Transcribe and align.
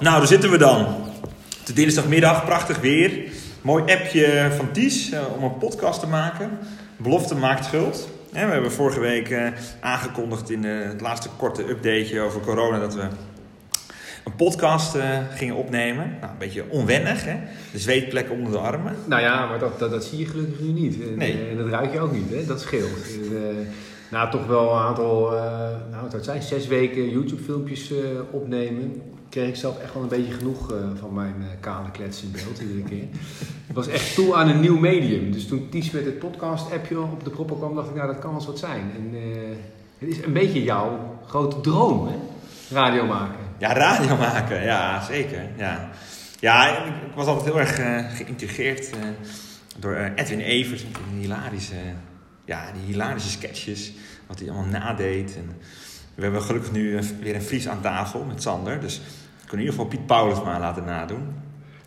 Nou, 0.00 0.18
daar 0.18 0.26
zitten 0.26 0.50
we 0.50 0.58
dan. 0.58 0.86
De 1.64 1.72
dinsdagmiddag, 1.72 2.44
prachtig 2.44 2.80
weer. 2.80 3.22
Mooi 3.62 3.82
appje 3.82 4.50
van 4.56 4.72
Ties 4.72 5.10
eh, 5.10 5.20
om 5.36 5.42
een 5.44 5.58
podcast 5.58 6.00
te 6.00 6.06
maken. 6.06 6.50
Belofte 6.96 7.34
maakt 7.34 7.64
schuld. 7.64 8.08
Hè, 8.32 8.46
we 8.46 8.52
hebben 8.52 8.72
vorige 8.72 9.00
week 9.00 9.30
eh, 9.30 9.46
aangekondigd 9.80 10.50
in 10.50 10.64
eh, 10.64 10.88
het 10.88 11.00
laatste 11.00 11.28
korte 11.36 11.62
updateje 11.68 12.20
over 12.20 12.40
corona 12.40 12.78
dat 12.78 12.94
we 12.94 13.02
een 14.24 14.34
podcast 14.36 14.94
eh, 14.94 15.18
gingen 15.34 15.54
opnemen. 15.54 16.16
Nou, 16.20 16.32
een 16.32 16.38
beetje 16.38 16.64
onwennig, 16.68 17.24
hè? 17.24 17.36
De 17.72 17.78
zweetplek 17.78 18.30
onder 18.30 18.52
de 18.52 18.58
armen. 18.58 18.94
Nou 19.06 19.22
ja, 19.22 19.46
maar 19.46 19.58
dat, 19.58 19.78
dat, 19.78 19.90
dat 19.90 20.04
zie 20.04 20.18
je 20.18 20.26
gelukkig 20.26 20.60
nu 20.60 20.68
niet. 20.72 20.94
En, 21.02 21.18
Nee. 21.18 21.32
eh, 21.32 21.50
en 21.50 21.56
dat 21.56 21.68
ruik 21.68 21.92
je 21.92 22.00
ook 22.00 22.12
niet, 22.12 22.30
hè? 22.30 22.44
dat 22.46 22.60
scheelt. 22.60 22.90
Eh, 23.32 23.38
na 24.10 24.28
toch 24.28 24.46
wel 24.46 24.70
een 24.72 24.78
aantal, 24.82 25.36
eh, 25.36 25.42
nou 25.90 26.10
het 26.12 26.24
zijn, 26.24 26.42
zes 26.42 26.66
weken 26.66 27.10
YouTube-filmpjes 27.10 27.90
eh, 27.92 27.98
opnemen, 28.30 29.02
kreeg 29.30 29.48
ik 29.48 29.56
zelf 29.56 29.78
echt 29.78 29.94
wel 29.94 30.02
een 30.02 30.08
beetje 30.08 30.32
genoeg 30.32 30.72
eh, 30.72 30.76
van 31.00 31.14
mijn 31.14 31.34
eh, 31.40 31.60
kale 31.60 31.90
klets 31.90 32.22
in 32.22 32.30
beeld 32.30 32.60
iedere 32.60 32.82
keer. 32.82 33.02
Ik 33.68 33.74
was 33.74 33.88
echt 33.88 34.14
toe 34.14 34.34
aan 34.34 34.48
een 34.48 34.60
nieuw 34.60 34.78
medium. 34.78 35.32
Dus 35.32 35.46
toen 35.46 35.68
Ties 35.68 35.90
met 35.90 36.04
het 36.04 36.18
podcast-appje 36.18 37.00
op 37.00 37.24
de 37.24 37.30
proppen 37.30 37.56
kwam, 37.56 37.74
dacht 37.74 37.88
ik, 37.88 37.94
nou 37.94 38.06
dat 38.06 38.18
kan 38.18 38.30
wel 38.30 38.38
eens 38.38 38.48
wat 38.48 38.58
zijn. 38.58 38.92
En 38.96 39.10
eh, 39.14 39.56
het 39.98 40.08
is 40.08 40.24
een 40.24 40.32
beetje 40.32 40.62
jouw 40.62 41.18
grote 41.26 41.60
droom, 41.60 42.06
hè? 42.06 42.14
Radio 42.70 43.06
maken. 43.06 43.38
Ja, 43.58 43.72
radio 43.72 44.16
maken, 44.16 44.62
ja, 44.62 45.04
zeker. 45.04 45.48
Ja, 45.56 45.90
ja 46.40 46.84
ik, 46.84 46.92
was 47.14 47.26
altijd 47.26 47.46
heel 47.46 47.60
erg 47.60 47.74
geïntegreerd 48.16 48.90
door 49.78 50.12
Edwin 50.14 50.40
Evers. 50.40 50.80
Die 50.80 51.20
hilarische, 51.20 51.74
ja, 52.44 52.72
die 52.72 52.82
hilarische 52.86 53.30
sketches, 53.30 53.92
wat 54.26 54.38
hij 54.38 54.50
allemaal 54.50 54.80
nadeed. 54.80 55.36
En 55.36 55.56
we 56.14 56.22
hebben 56.22 56.42
gelukkig 56.42 56.72
nu 56.72 57.00
weer 57.20 57.34
een 57.34 57.42
Fries 57.42 57.68
aan 57.68 57.80
tafel 57.80 58.24
met 58.24 58.42
Sander. 58.42 58.80
Dus 58.80 59.00
kan 59.50 59.58
in 59.58 59.64
ieder 59.64 59.80
geval 59.80 59.86
Piet 59.86 60.06
Paulus 60.06 60.42
maar 60.42 60.60
laten 60.60 60.84
nadoen. 60.84 61.34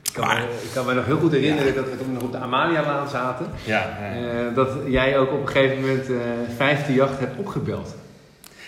Ik 0.02 0.14
kan, 0.14 0.28
me, 0.28 0.60
ik 0.64 0.70
kan 0.74 0.86
me 0.86 0.94
nog 0.94 1.06
heel 1.06 1.20
goed 1.20 1.32
herinneren 1.32 1.76
dat 1.76 1.86
we 1.86 1.98
toen 1.98 2.14
nog 2.14 2.24
op 2.24 2.32
de 2.32 2.38
Amalia-laan 2.38 3.10
zaten. 3.10 3.46
Ja, 3.64 3.98
eh, 4.00 4.56
dat 4.56 4.70
jij 4.88 5.18
ook 5.18 5.32
op 5.32 5.42
een 5.42 5.48
gegeven 5.48 5.80
moment 5.82 6.10
eh 6.10 6.18
15 6.58 6.94
jacht 6.94 7.20
hebt 7.20 7.38
opgebeld. 7.38 7.96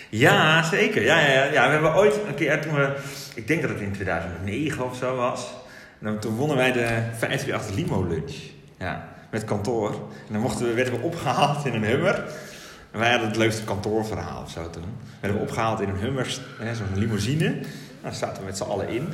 ja 0.08 0.62
zeker. 0.62 1.02
Ja, 1.02 1.20
ja, 1.20 1.32
ja, 1.32 1.44
ja. 1.44 1.66
We 1.66 1.72
hebben 1.72 1.94
ooit 1.94 2.20
een 2.28 2.34
keer, 2.34 2.60
toen 2.60 2.74
we, 2.74 2.96
ik 3.34 3.46
denk 3.46 3.60
dat 3.62 3.70
het 3.70 3.80
in 3.80 3.92
2009 3.92 4.84
of 4.84 4.96
zo 4.96 5.16
was. 5.16 5.54
En 6.02 6.18
toen 6.18 6.34
wonnen 6.34 6.56
wij 6.56 6.72
de 6.72 6.86
538 7.12 7.74
Limo 7.74 8.06
Lunch. 8.08 8.34
Ja, 8.78 9.08
met 9.30 9.44
kantoor. 9.44 9.90
En 10.26 10.32
dan 10.32 10.40
mochten 10.40 10.66
we, 10.66 10.74
werden 10.74 10.94
we 10.94 11.00
opgehaald 11.00 11.66
in 11.66 11.74
een 11.74 11.84
Hummer. 11.84 12.24
En 12.90 12.98
wij 12.98 13.10
hadden 13.10 13.28
het 13.28 13.36
leukste 13.36 13.64
kantoorverhaal 13.64 14.42
of 14.42 14.50
zo 14.50 14.70
toen. 14.70 14.84
Werden 15.20 15.38
we 15.38 15.44
opgehaald 15.44 15.80
in 15.80 15.88
een 15.88 15.98
Hummer, 15.98 16.26
zo'n 16.74 16.98
limousine. 16.98 17.60
Daar 18.06 18.14
zaten 18.14 18.38
we 18.38 18.44
met 18.44 18.56
z'n 18.56 18.62
allen 18.62 18.88
in. 18.88 19.08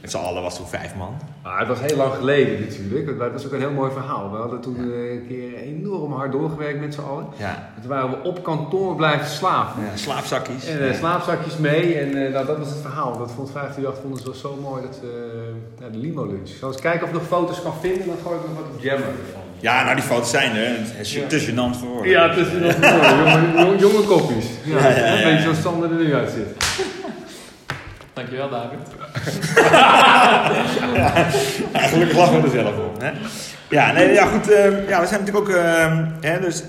Met 0.00 0.10
z'n 0.10 0.16
allen 0.16 0.42
was 0.42 0.56
toen 0.56 0.66
vijf 0.66 0.94
man. 0.94 1.14
Maar 1.42 1.58
het 1.58 1.68
was 1.68 1.80
heel 1.80 1.96
lang 1.96 2.12
geleden 2.14 2.60
natuurlijk. 2.60 3.18
Dat 3.18 3.32
was 3.32 3.46
ook 3.46 3.52
een 3.52 3.58
heel 3.60 3.70
mooi 3.70 3.90
verhaal. 3.92 4.30
We 4.30 4.36
hadden 4.36 4.60
toen 4.60 4.76
eh, 4.76 5.10
een 5.12 5.24
keer 5.28 5.54
enorm 5.56 6.12
hard 6.12 6.32
doorgewerkt 6.32 6.80
met 6.80 6.94
z'n 6.94 7.00
allen. 7.00 7.26
Ja, 7.36 7.48
En 7.76 7.80
toen 7.80 7.90
waren 7.90 8.10
we 8.10 8.16
op 8.22 8.42
kantoor 8.42 8.94
blijven 8.96 9.26
slapen. 9.26 9.82
ja 9.84 9.96
slaapzakjes. 9.96 10.66
En 10.66 10.80
eh, 10.80 10.86
Ja. 10.90 10.94
slaapzakjes 10.94 11.56
mee. 11.56 11.94
En 11.98 12.26
eh, 12.26 12.32
nou, 12.32 12.46
dat 12.46 12.58
was 12.58 12.68
het 12.68 12.78
verhaal. 12.80 13.18
Dat 13.18 13.30
vond 13.32 13.50
15 13.50 13.82
jacht 13.82 13.98
vonden 14.00 14.18
ze 14.18 14.24
wel 14.24 14.34
zo 14.34 14.58
mooi. 14.62 14.82
Dat, 14.82 15.00
de 15.92 15.98
limo 15.98 16.24
lunch. 16.26 16.48
Ik 16.48 16.56
zal 16.60 16.72
eens 16.72 16.80
kijken 16.80 17.02
of 17.02 17.08
ik 17.08 17.14
nog 17.14 17.26
foto's 17.26 17.62
kan 17.62 17.72
vinden. 17.80 18.06
Dan 18.06 18.16
gooi 18.24 18.36
ik 18.38 18.46
nog 18.48 18.54
wat 18.56 18.64
op 18.74 18.80
Jammer 18.82 19.08
ervan. 19.08 19.40
Ja, 19.60 19.82
nou 19.84 19.94
die 19.94 20.04
foto's 20.04 20.30
zijn 20.30 20.56
er. 20.56 20.68
Het 20.78 20.94
is 21.00 21.14
Ja. 21.14 21.26
te 21.26 21.40
gênant 21.50 21.76
voor. 21.78 22.06
Ja, 22.06 22.28
het 22.30 22.38
is 22.46 22.52
nog 22.52 22.60
mooi. 22.80 23.64
Jonge, 23.64 23.78
jonge, 23.78 24.06
kopjes. 24.06 24.46
Ja, 24.64 24.78
Ja, 24.78 24.88
ja. 24.88 25.16
Een 25.16 25.24
beetje 25.24 25.42
zoals 25.42 25.60
Sander 25.62 25.90
er 25.90 25.96
nu 26.04 26.14
uitziet. 26.14 26.46
Dankjewel, 28.12 28.48
David. 28.50 28.78
Ja, 31.72 31.88
gelukkig 31.88 32.16
lachen 32.16 32.40
we 32.40 32.46
er 32.46 32.64
zelf 32.64 32.76
om. 32.76 32.92
Hè? 33.02 33.10
Ja, 33.70 33.92
nee, 33.92 34.12
ja, 34.12 34.26
goed. 34.26 34.50
ehm, 34.50 34.88
ja, 34.88 35.00
we 35.00 35.06
zijn 35.06 35.20
natuurlijk 35.20 35.48
ook. 35.48 35.56
ehm, 35.56 36.04
hè, 36.20 36.40
dus, 36.40 36.62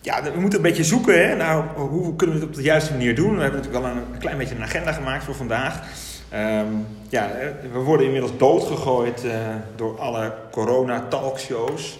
ja, 0.00 0.22
we 0.22 0.40
moeten 0.40 0.58
een 0.58 0.64
beetje 0.64 0.84
zoeken. 0.84 1.28
Hè, 1.28 1.34
nou, 1.36 1.64
hoe 1.76 2.16
kunnen 2.16 2.36
we 2.36 2.42
het 2.42 2.50
op 2.50 2.56
de 2.56 2.62
juiste 2.62 2.92
manier 2.92 3.14
doen? 3.14 3.36
We 3.36 3.42
hebben 3.42 3.60
natuurlijk 3.60 3.84
wel 3.84 3.94
een, 3.96 4.18
klein 4.18 4.38
beetje 4.38 4.54
een 4.54 4.62
agenda 4.62 4.92
gemaakt 4.92 5.24
voor 5.24 5.34
vandaag. 5.34 5.80
Ehm, 6.28 6.66
ja, 7.08 7.30
eh, 7.30 7.48
we 7.72 7.78
worden 7.78 8.06
inmiddels 8.06 8.36
doodgegooid 8.38 9.24
eh, 9.24 9.32
door 9.76 10.00
alle 10.00 10.32
corona-talkshows. 10.50 11.98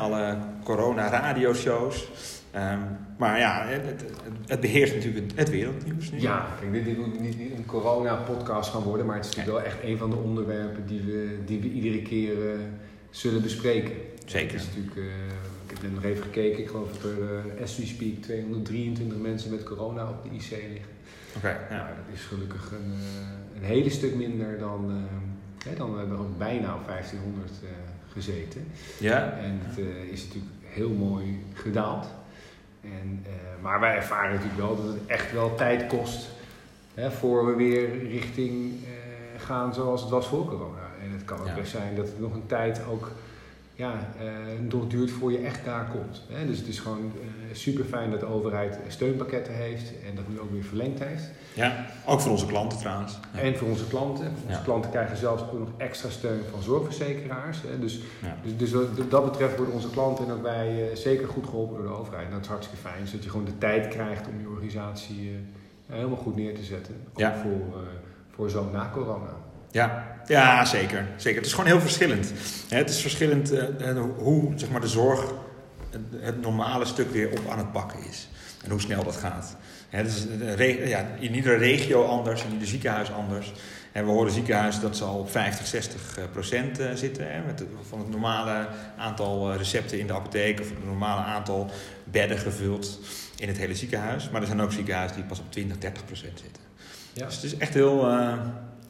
Alle 0.00 0.36
corona-radioshows. 0.64 2.08
Ehm, 2.52 2.80
maar 3.18 3.38
ja, 3.38 3.64
het, 3.66 3.86
het, 3.86 4.04
het 4.46 4.60
beheerst 4.60 4.94
natuurlijk 4.94 5.32
het, 5.34 5.50
wereldnieuws 5.50 6.10
nu. 6.10 6.20
Ja, 6.20 6.46
kijk, 6.60 6.72
dit, 6.72 6.84
dit 6.84 6.98
moet 6.98 7.20
niet 7.20 7.38
niet 7.38 7.52
een 7.56 7.66
corona-podcast 7.66 8.70
gaan 8.70 8.82
worden, 8.82 9.06
maar 9.06 9.16
het 9.16 9.24
is 9.24 9.34
natuurlijk 9.34 9.64
wel 9.64 9.72
echt 9.72 9.84
een 9.84 9.98
van 9.98 10.10
de 10.10 10.16
onderwerpen 10.16 10.86
die 10.86 11.00
we, 11.00 11.38
die 11.46 11.60
we 11.60 11.70
iedere 11.70 12.02
keer 12.02 12.52
eh, 12.52 12.58
zullen 13.10 13.42
bespreken. 13.42 13.92
Zeker. 14.24 14.52
Het 14.52 14.60
is 14.60 14.66
natuurlijk, 14.66 14.96
eh, 14.96 15.02
ik 15.64 15.70
heb 15.70 15.82
net 15.82 15.94
nog 15.94 16.04
even 16.04 16.22
gekeken, 16.22 16.58
ik 16.58 16.68
geloof 16.68 16.92
dat 16.92 17.10
er, 17.10 17.22
eh, 17.56 17.62
as 17.62 17.76
we 17.76 17.86
speak, 17.86 18.22
223 18.22 19.18
mensen 19.18 19.50
met 19.50 19.62
corona 19.62 20.08
op 20.08 20.22
de 20.22 20.28
IC 20.28 20.50
liggen. 20.50 20.90
Oké, 21.36 21.48
ja. 21.48 21.76
Nou, 21.76 21.86
dat 21.86 22.14
is 22.14 22.22
gelukkig 22.22 22.70
een, 22.70 22.92
een 23.56 23.64
hele 23.64 23.90
stuk 23.90 24.14
minder 24.14 24.58
dan, 24.58 25.06
hè, 25.64 25.74
dan 25.76 25.92
we 25.92 25.98
hebben 25.98 26.18
ook 26.18 26.38
bijna 26.38 26.74
op 26.74 26.86
1500 26.86 27.50
eh, 27.50 27.68
gezeten. 28.12 28.66
ja? 28.98 29.32
En 29.32 29.60
het 29.62 29.78
is 30.10 30.24
natuurlijk 30.24 30.52
heel 30.62 30.90
mooi 30.90 31.44
gedaald. 31.52 32.06
En, 32.84 33.24
eh, 33.26 33.32
maar 33.62 33.80
wij 33.80 33.94
ervaren 33.96 34.30
natuurlijk 34.30 34.60
wel 34.60 34.76
dat 34.76 34.84
het 34.94 35.06
echt 35.06 35.32
wel 35.32 35.54
tijd 35.54 35.86
kost 35.86 36.28
hè, 36.94 37.10
voor 37.10 37.46
we 37.46 37.54
weer 37.54 38.08
richting 38.08 38.72
eh, 38.84 39.40
gaan 39.42 39.74
zoals 39.74 40.00
het 40.00 40.10
was 40.10 40.26
voor 40.26 40.44
corona. 40.44 40.80
En 41.02 41.12
het 41.12 41.24
kan 41.24 41.40
ook 41.40 41.46
Ja. 41.46 41.54
best 41.54 41.70
zijn 41.70 41.94
dat 41.94 42.06
het 42.06 42.20
nog 42.20 42.34
een 42.34 42.46
tijd 42.46 42.80
ook 42.90 43.10
ja, 43.82 44.08
eh, 44.18 44.26
nog 44.70 44.86
duurt 44.86 45.10
voor 45.10 45.32
je 45.32 45.38
echt 45.38 45.64
daar 45.64 45.86
komt. 45.90 46.22
Hè. 46.30 46.46
Dus 46.46 46.58
het 46.58 46.66
is 46.68 46.78
gewoon 46.78 47.12
super 47.52 47.84
fijn 47.84 48.10
dat 48.10 48.20
de 48.20 48.26
overheid 48.26 48.78
steunpakketten 48.88 49.54
heeft 49.54 49.92
en 50.08 50.14
dat 50.14 50.28
nu 50.28 50.40
ook 50.40 50.50
weer 50.52 50.64
verlengd 50.64 51.04
heeft. 51.04 51.30
ja, 51.54 51.86
ook 52.06 52.20
voor 52.20 52.30
onze 52.30 52.46
klanten 52.46 52.78
trouwens. 52.78 53.18
Ja. 53.34 53.40
En 53.40 53.56
voor 53.56 53.68
onze 53.68 53.86
klanten. 53.86 54.26
Onze 54.44 54.58
Ja. 54.58 54.64
klanten 54.64 54.90
krijgen 54.90 55.16
zelfs 55.16 55.42
ook 55.42 55.58
nog 55.58 55.68
extra 55.76 56.10
steun 56.10 56.40
van 56.50 56.62
zorgverzekeraars. 56.62 57.62
Hè. 57.66 57.78
Dus, 57.78 58.00
Ja. 58.22 58.36
dus, 58.42 58.56
dus 58.56 58.72
wat 58.72 59.10
dat 59.10 59.24
betreft 59.24 59.56
worden 59.56 59.74
onze 59.74 59.90
klanten 59.90 60.24
en 60.26 60.32
ook 60.32 60.42
wij 60.42 60.90
eh, 60.90 60.96
zeker 60.96 61.28
goed 61.28 61.44
geholpen 61.46 61.76
door 61.76 61.86
de 61.86 61.92
overheid. 61.98 62.26
En 62.26 62.32
dat 62.32 62.40
is 62.40 62.46
hartstikke 62.48 62.88
fijn, 62.88 63.06
zodat 63.06 63.24
je 63.24 63.30
gewoon 63.30 63.46
de 63.46 63.58
tijd 63.58 63.88
krijgt 63.88 64.26
om 64.28 64.40
je 64.40 64.48
organisatie 64.48 65.30
eh, 65.30 65.96
helemaal 65.96 66.16
goed 66.16 66.36
neer 66.36 66.54
te 66.54 66.62
zetten. 66.64 66.94
Ook 67.14 67.34
voor, 67.42 67.80
eh, 67.82 67.88
voor 68.34 68.50
zo 68.50 68.68
na 68.72 68.90
corona. 68.92 69.34
Ja, 69.72 70.16
ja 70.26 70.64
zeker, 70.64 71.06
zeker. 71.16 71.36
Het 71.38 71.46
is 71.46 71.52
gewoon 71.52 71.70
heel 71.70 71.80
verschillend. 71.80 72.32
Het 72.68 72.90
is 72.90 73.00
verschillend 73.00 73.52
eh, 73.52 73.88
eh, 73.90 73.96
hoe 74.16 74.52
zeg 74.56 74.70
maar, 74.70 74.80
de 74.80 74.88
zorg 74.88 75.20
het, 75.90 76.02
het 76.20 76.40
normale 76.40 76.84
stuk 76.84 77.10
weer 77.10 77.30
op 77.30 77.48
aan 77.50 77.58
het 77.58 77.72
pakken 77.72 77.98
is. 78.10 78.28
En 78.64 78.70
hoe 78.70 78.80
snel 78.80 79.04
dat 79.04 79.16
gaat. 79.16 79.56
Dus, 79.90 80.26
re- 80.54 80.86
ja, 80.88 81.06
in 81.18 81.34
iedere 81.34 81.56
regio 81.56 82.04
anders, 82.04 82.44
in 82.44 82.52
ieder 82.52 82.68
ziekenhuis 82.68 83.12
anders. 83.12 83.52
En 83.92 84.04
we 84.04 84.10
horen 84.10 84.32
ziekenhuizen 84.32 84.82
dat 84.82 84.96
ze 84.96 85.04
al 85.04 85.18
op 85.18 85.30
50, 85.30 85.66
60 85.66 86.18
procent 86.32 86.78
eh, 86.78 86.86
zitten. 86.94 87.32
Hè, 87.32 87.40
met 87.46 87.58
het, 87.58 87.68
van 87.88 87.98
het 87.98 88.10
normale 88.10 88.66
aantal 88.96 89.54
recepten 89.54 89.98
in 89.98 90.06
de 90.06 90.12
apotheek 90.14 90.60
of 90.60 90.68
het 90.68 90.84
normale 90.84 91.20
aantal 91.20 91.70
bedden 92.04 92.38
gevuld 92.38 93.00
in 93.36 93.48
het 93.48 93.56
hele 93.56 93.74
ziekenhuis. 93.74 94.30
Maar 94.30 94.40
er 94.40 94.46
zijn 94.46 94.60
ook 94.60 94.72
ziekenhuizen 94.72 95.16
die 95.16 95.26
pas 95.26 95.38
op 95.40 95.52
20, 95.52 95.78
30 95.78 96.04
procent 96.04 96.38
zitten. 96.42 96.62
Ja. 97.12 97.26
Dus 97.26 97.34
het 97.34 97.44
is 97.44 97.56
echt 97.56 97.74
heel, 97.74 98.08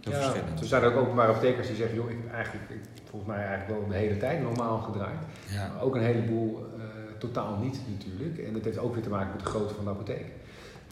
heel 0.05 0.13
Ja, 0.13 0.21
verschillend. 0.21 0.61
er 0.61 0.67
zijn 0.67 0.85
ook 0.85 0.97
openbare 0.97 1.31
apothekers 1.33 1.67
die 1.67 1.77
zeggen, 1.77 1.97
joh, 1.97 2.11
ik 2.11 2.17
heb 2.23 2.35
eigenlijk, 2.35 2.71
ik, 2.71 2.81
volgens 3.11 3.31
mij 3.33 3.45
eigenlijk 3.47 3.79
wel 3.81 3.89
de 3.89 3.95
hele 3.95 4.17
tijd 4.17 4.43
normaal 4.43 4.79
gedraaid. 4.79 5.19
Ja. 5.49 5.71
Maar 5.75 5.83
ook 5.83 5.95
een 5.95 6.03
heleboel 6.03 6.67
eh, 6.79 6.85
totaal 7.19 7.57
niet 7.57 7.79
natuurlijk. 7.89 8.39
En 8.39 8.53
dat 8.53 8.65
heeft 8.65 8.79
ook 8.79 8.95
weer 8.95 9.03
te 9.03 9.09
maken 9.09 9.31
met 9.31 9.45
de 9.45 9.51
grootte 9.51 9.75
van 9.75 9.85
de 9.85 9.91
apotheek. 9.91 10.27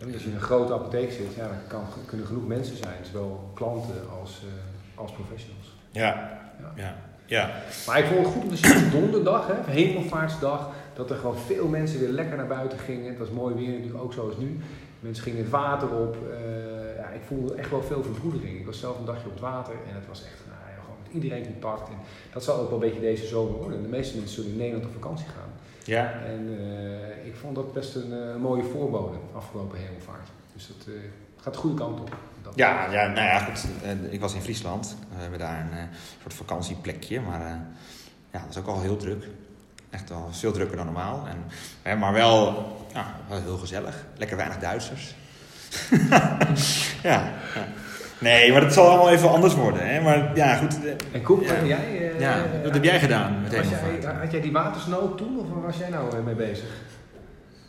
En 0.00 0.12
als 0.12 0.22
je 0.22 0.28
in 0.28 0.34
een 0.34 0.40
grote 0.40 0.72
apotheek 0.72 1.10
zit, 1.10 1.34
ja, 1.34 1.48
dan 1.48 1.56
kan, 1.68 1.84
kunnen 2.06 2.26
genoeg 2.26 2.46
mensen 2.46 2.76
zijn, 2.76 3.04
zowel 3.10 3.50
klanten 3.54 4.10
als, 4.20 4.42
eh, 4.44 5.00
als 5.00 5.12
professionals. 5.12 5.76
Ja, 5.90 6.40
ja, 6.76 6.96
ja. 7.26 7.50
Maar 7.86 7.98
ik 7.98 8.04
vond 8.04 8.18
het 8.18 8.34
goed 8.34 8.42
om 8.42 8.48
te 8.48 8.56
zien 8.56 8.84
op 8.84 8.92
donderdag, 8.92 9.46
hè, 9.46 9.72
hemelvaartsdag, 9.72 10.70
dat 10.94 11.10
er 11.10 11.16
gewoon 11.16 11.36
veel 11.36 11.66
mensen 11.68 12.00
weer 12.00 12.08
lekker 12.08 12.36
naar 12.36 12.46
buiten 12.46 12.78
gingen. 12.78 13.08
Het 13.08 13.18
was 13.18 13.30
mooi 13.30 13.54
weer 13.54 13.68
natuurlijk, 13.68 14.02
ook 14.02 14.12
zoals 14.12 14.36
nu. 14.36 14.60
Mensen 15.00 15.24
gingen 15.24 15.38
het 15.42 15.50
water 15.50 15.88
op. 15.90 16.16
eh, 16.30 16.96
ja, 16.96 17.08
ik 17.08 17.20
voelde 17.26 17.54
echt 17.54 17.70
wel 17.70 17.82
veel 17.82 18.02
verbroedering. 18.02 18.58
Ik 18.58 18.66
was 18.66 18.78
zelf 18.80 18.98
een 18.98 19.04
dagje 19.04 19.24
op 19.26 19.30
het 19.32 19.40
water 19.40 19.74
en 19.88 19.94
het 19.94 20.06
was 20.08 20.24
echt 20.24 20.40
nou, 20.46 20.58
ja, 20.74 20.80
gewoon 20.82 20.96
met 21.02 21.12
iedereen 21.12 21.44
contact. 21.44 21.88
En 21.88 21.94
dat 22.32 22.44
zal 22.44 22.56
ook 22.60 22.70
wel 22.70 22.82
een 22.82 22.88
beetje 22.88 23.00
deze 23.00 23.26
zomer 23.26 23.52
worden. 23.58 23.82
De 23.82 23.88
meeste 23.88 24.16
mensen 24.16 24.34
zullen 24.34 24.50
in 24.50 24.56
Nederland 24.56 24.84
op 24.86 24.92
vakantie 24.92 25.26
gaan. 25.26 25.50
Ja, 25.84 26.12
En 26.12 26.58
eh, 26.58 27.26
ik 27.26 27.34
vond 27.36 27.54
dat 27.54 27.72
best 27.72 27.94
een 27.94 28.12
eh, 28.12 28.36
mooie 28.36 28.62
voorbode 28.62 29.16
afgelopen 29.34 29.78
hemelvaart. 29.78 30.28
Dus 30.54 30.66
dat 30.66 30.94
gaat 31.36 31.52
de 31.54 31.58
goede 31.58 31.76
kant 31.76 32.00
op. 32.00 32.16
Dat- 32.42 32.52
ja, 32.56 32.90
ja 32.92 33.06
nou 33.06 33.26
ja, 33.26 33.38
goed. 33.38 33.64
Ik 34.10 34.20
was 34.20 34.34
in 34.34 34.40
Friesland. 34.40 34.96
We 35.14 35.20
hebben 35.20 35.38
daar 35.38 35.60
een 35.60 35.88
soort 36.20 36.34
vakantieplekje. 36.34 37.20
Maar 37.20 37.40
ja, 38.32 38.38
dat 38.40 38.48
is 38.50 38.58
ook 38.58 38.66
al 38.66 38.80
heel 38.80 38.96
druk. 38.96 39.28
Echt 39.90 40.08
wel 40.08 40.28
veel 40.30 40.52
drukker 40.52 40.76
dan 40.76 40.86
normaal. 40.86 41.26
En, 41.26 41.36
hè, 41.82 41.96
maar 41.96 42.12
wel, 42.12 42.66
ja, 42.94 43.06
heel 43.28 43.56
gezellig. 43.56 43.94
Lekker 44.16 44.36
weinig 44.36 44.58
Duitsers. 44.58 45.14
ja, 47.02 47.22
ja. 47.54 47.64
Nee, 48.18 48.52
maar 48.52 48.60
dat 48.60 48.72
zal 48.72 48.88
allemaal 48.88 49.10
even 49.10 49.30
anders 49.30 49.54
worden. 49.54 49.88
Hè? 49.88 50.00
Maar 50.00 50.30
ja, 50.36 50.54
goed. 50.56 50.84
eh, 50.84 50.90
En 51.12 51.22
Koep, 51.22 51.42
Ja. 51.42 51.54
en 51.54 51.66
jij? 51.66 52.10
eh, 52.12 52.20
Ja, 52.20 52.34
eh, 52.36 52.42
wat 52.64 52.72
heb 52.74 52.84
jij 52.84 53.00
gedaan 53.00 53.40
met 53.42 53.52
jij, 53.52 54.12
Had 54.20 54.30
jij 54.30 54.40
die 54.40 54.52
watersnood 54.52 55.16
toen 55.18 55.38
of 55.38 55.48
waar 55.52 55.62
was 55.62 55.76
jij 55.76 55.88
nou 55.88 56.16
eh, 56.16 56.22
mee 56.24 56.34
bezig? 56.34 56.68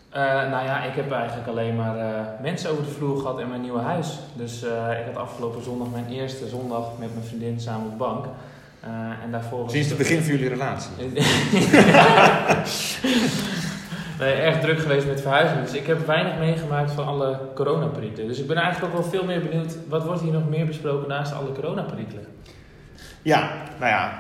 Eh, 0.10 0.22
nou 0.24 0.66
ja, 0.66 0.84
ik 0.84 0.96
heb 0.96 1.12
eigenlijk 1.12 1.48
alleen 1.48 1.76
maar 1.76 1.98
eh, 1.98 2.08
mensen 2.42 2.70
over 2.72 2.84
de 2.84 2.90
vloer 2.90 3.20
gehad 3.20 3.40
in 3.40 3.48
mijn 3.50 3.62
nieuwe 3.62 3.80
huis. 3.82 4.20
Dus 4.34 4.64
eh, 4.64 5.00
ik 5.00 5.06
had 5.14 5.24
afgelopen 5.24 5.64
zondag 5.64 5.88
mijn 5.92 6.08
eerste 6.10 6.48
zondag 6.48 6.86
met 7.00 7.14
mijn 7.14 7.26
vriendin 7.28 7.60
samen 7.60 7.86
op 7.86 7.92
de 7.92 7.98
bank. 7.98 8.26
Eh, 8.80 8.90
en 9.24 9.32
daarvoor 9.32 9.70
Sinds 9.70 9.90
het 9.90 9.98
begin 9.98 10.22
van 10.22 10.32
jullie 10.32 10.50
relatie. 10.50 10.92
erg 14.22 14.60
druk 14.60 14.80
geweest 14.80 15.08
met 15.08 15.22
verhuizen. 15.22 15.62
Dus 15.62 15.74
ik 15.74 15.88
heb 15.88 16.06
weinig 16.06 16.38
meegemaakt 16.38 16.92
van 16.92 17.06
alle 17.06 17.40
coronaperikelen. 17.56 18.28
Dus 18.28 18.40
ik 18.40 18.48
ben 18.48 18.58
eigenlijk 18.58 18.94
ook 18.94 19.02
wel 19.02 19.10
veel 19.10 19.26
meer 19.26 19.42
benieuwd, 19.42 19.78
wat 19.90 20.04
wordt 20.04 20.22
hier 20.22 20.32
nog 20.32 20.50
meer 20.50 20.66
besproken 20.66 21.08
naast 21.08 21.34
alle 21.34 21.52
coronaperikelen? 21.52 22.26
Ja, 23.22 23.52
nou 23.80 23.92
ja, 23.92 24.20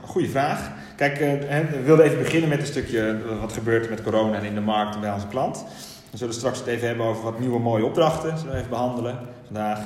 goede 0.00 0.28
vraag. 0.28 0.70
Kijk, 0.96 1.18
eh, 1.18 1.58
we 1.70 1.82
wilden 1.84 2.04
even 2.04 2.18
beginnen 2.18 2.48
met 2.48 2.60
een 2.60 2.66
stukje 2.66 3.16
wat 3.40 3.52
gebeurt 3.52 3.90
met 3.90 4.02
corona 4.02 4.36
en 4.36 4.44
in 4.44 4.54
de 4.54 4.60
markt 4.60 4.94
en 4.94 5.00
bij 5.00 5.12
onze 5.12 5.26
klant. 5.26 5.64
We 6.10 6.16
zullen 6.16 6.34
straks 6.34 6.58
het 6.58 6.66
even 6.66 6.86
hebben 6.88 7.06
over 7.06 7.22
wat 7.22 7.38
nieuwe 7.38 7.58
mooie 7.58 7.84
opdrachten. 7.84 8.38
Zullen 8.38 8.52
we 8.52 8.58
even 8.58 8.70
behandelen 8.70 9.18
vandaag. 9.44 9.78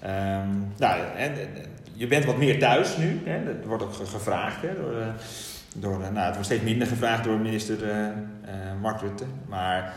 Ehm, 0.00 0.48
nou, 0.76 1.00
hè, 1.14 1.30
je 1.92 2.06
bent 2.06 2.24
wat 2.24 2.36
meer 2.36 2.58
thuis 2.58 2.96
nu. 2.96 3.20
Hè. 3.24 3.44
Dat 3.44 3.54
wordt 3.66 3.82
ook 3.82 3.94
ge- 3.94 4.06
gevraagd. 4.06 4.62
Hè, 4.62 4.68
door, 4.82 5.00
eh, 5.00 5.06
door, 5.80 6.02
eh, 6.02 6.10
nou, 6.10 6.18
het 6.24 6.30
wordt 6.34 6.44
steeds 6.44 6.62
minder 6.62 6.86
gevraagd 6.86 7.24
door 7.24 7.38
minister 7.38 7.88
eh, 7.90 8.06
eh, 8.06 8.12
Mark 8.80 9.00
Rutte. 9.00 9.24
Maar 9.48 9.94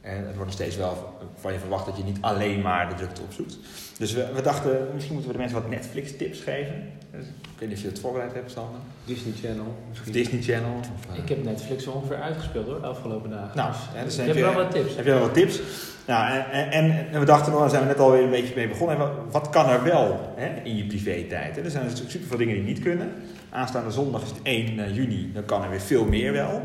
het 0.00 0.24
wordt 0.24 0.38
nog 0.44 0.52
steeds 0.52 0.76
wel 0.76 1.18
van 1.40 1.52
je 1.52 1.58
verwacht 1.58 1.86
dat 1.86 1.96
je 1.96 2.04
niet 2.04 2.18
alleen 2.20 2.60
maar 2.62 2.88
de 2.88 2.94
drukte 2.94 3.22
opzoekt. 3.22 3.56
Dus 3.98 4.12
we, 4.12 4.26
we 4.34 4.42
dachten, 4.42 4.88
misschien 4.94 5.14
moeten 5.14 5.32
we 5.32 5.36
de 5.38 5.42
mensen 5.44 5.60
wat 5.62 5.70
Netflix-tips 5.70 6.40
geven. 6.40 6.74
Dus, 7.10 7.24
ik 7.24 7.58
weet 7.58 7.68
niet 7.68 7.76
of 7.78 7.82
je 7.84 7.88
het 7.90 7.98
voorbereid 8.00 8.32
hebt, 8.34 8.50
Sander. 8.50 8.80
Disney 9.04 9.32
Channel 9.42 9.76
misschien. 9.88 10.12
Disney 10.12 10.42
Channel. 10.42 10.78
Of, 10.78 11.16
Ik 11.16 11.28
heb 11.28 11.44
Netflix 11.44 11.86
ongeveer 11.86 12.16
uitgespeeld 12.20 12.66
hoor, 12.66 12.80
de 12.80 12.86
afgelopen 12.86 13.30
dagen. 13.30 13.50
Nou, 13.56 13.70
Dus 13.72 13.78
hè, 13.94 14.04
dus 14.04 14.18
ik 14.18 14.26
heb 14.26 14.36
je- 14.36 14.42
wel 14.42 14.52
wat 14.54 14.70
tips. 14.70 14.96
Heb 14.96 15.04
je 15.04 15.10
wel 15.10 15.20
wat 15.20 15.34
tips? 15.34 15.60
Nou, 16.06 16.32
en, 16.50 16.70
en, 16.70 17.08
en 17.12 17.20
we 17.20 17.26
dachten, 17.26 17.48
nou, 17.48 17.60
daar 17.60 17.70
zijn 17.70 17.82
we 17.82 17.88
net 17.88 17.98
alweer 17.98 18.22
een 18.22 18.30
beetje 18.30 18.54
mee 18.54 18.68
begonnen. 18.68 18.98
Wat, 18.98 19.10
wat 19.30 19.48
kan 19.50 19.68
er 19.68 19.82
wel 19.82 20.32
hè, 20.36 20.60
in 20.62 20.76
je 20.76 20.86
privé-tijd? 20.86 21.56
hè? 21.56 21.62
Er 21.62 21.70
zijn 21.70 21.84
natuurlijk 21.84 22.10
super 22.12 22.28
veel 22.28 22.36
dingen 22.38 22.54
die 22.54 22.64
niet 22.64 22.78
kunnen. 22.80 23.12
Aanstaande 23.54 23.90
zondag 23.90 24.22
is 24.22 24.28
het 24.28 24.38
1 24.42 24.78
eh, 24.78 24.94
juni, 24.96 25.30
dan 25.32 25.44
kan 25.44 25.62
er 25.62 25.70
weer 25.70 25.80
veel 25.80 26.04
meer 26.04 26.32
wel. 26.32 26.62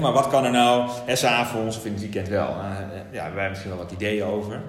Maar 0.00 0.12
wat 0.12 0.28
kan 0.28 0.44
er 0.44 0.50
nou, 0.50 0.90
s'avonds 1.06 1.76
of 1.76 1.84
in 1.84 1.92
het 1.92 2.00
weekend 2.00 2.28
wel? 2.28 2.48
Eh, 2.48 2.54
ja, 3.10 3.22
wij 3.22 3.22
hebben 3.22 3.48
misschien 3.48 3.70
wel 3.70 3.78
wat 3.78 3.92
ideeën 3.92 4.24
over. 4.24 4.60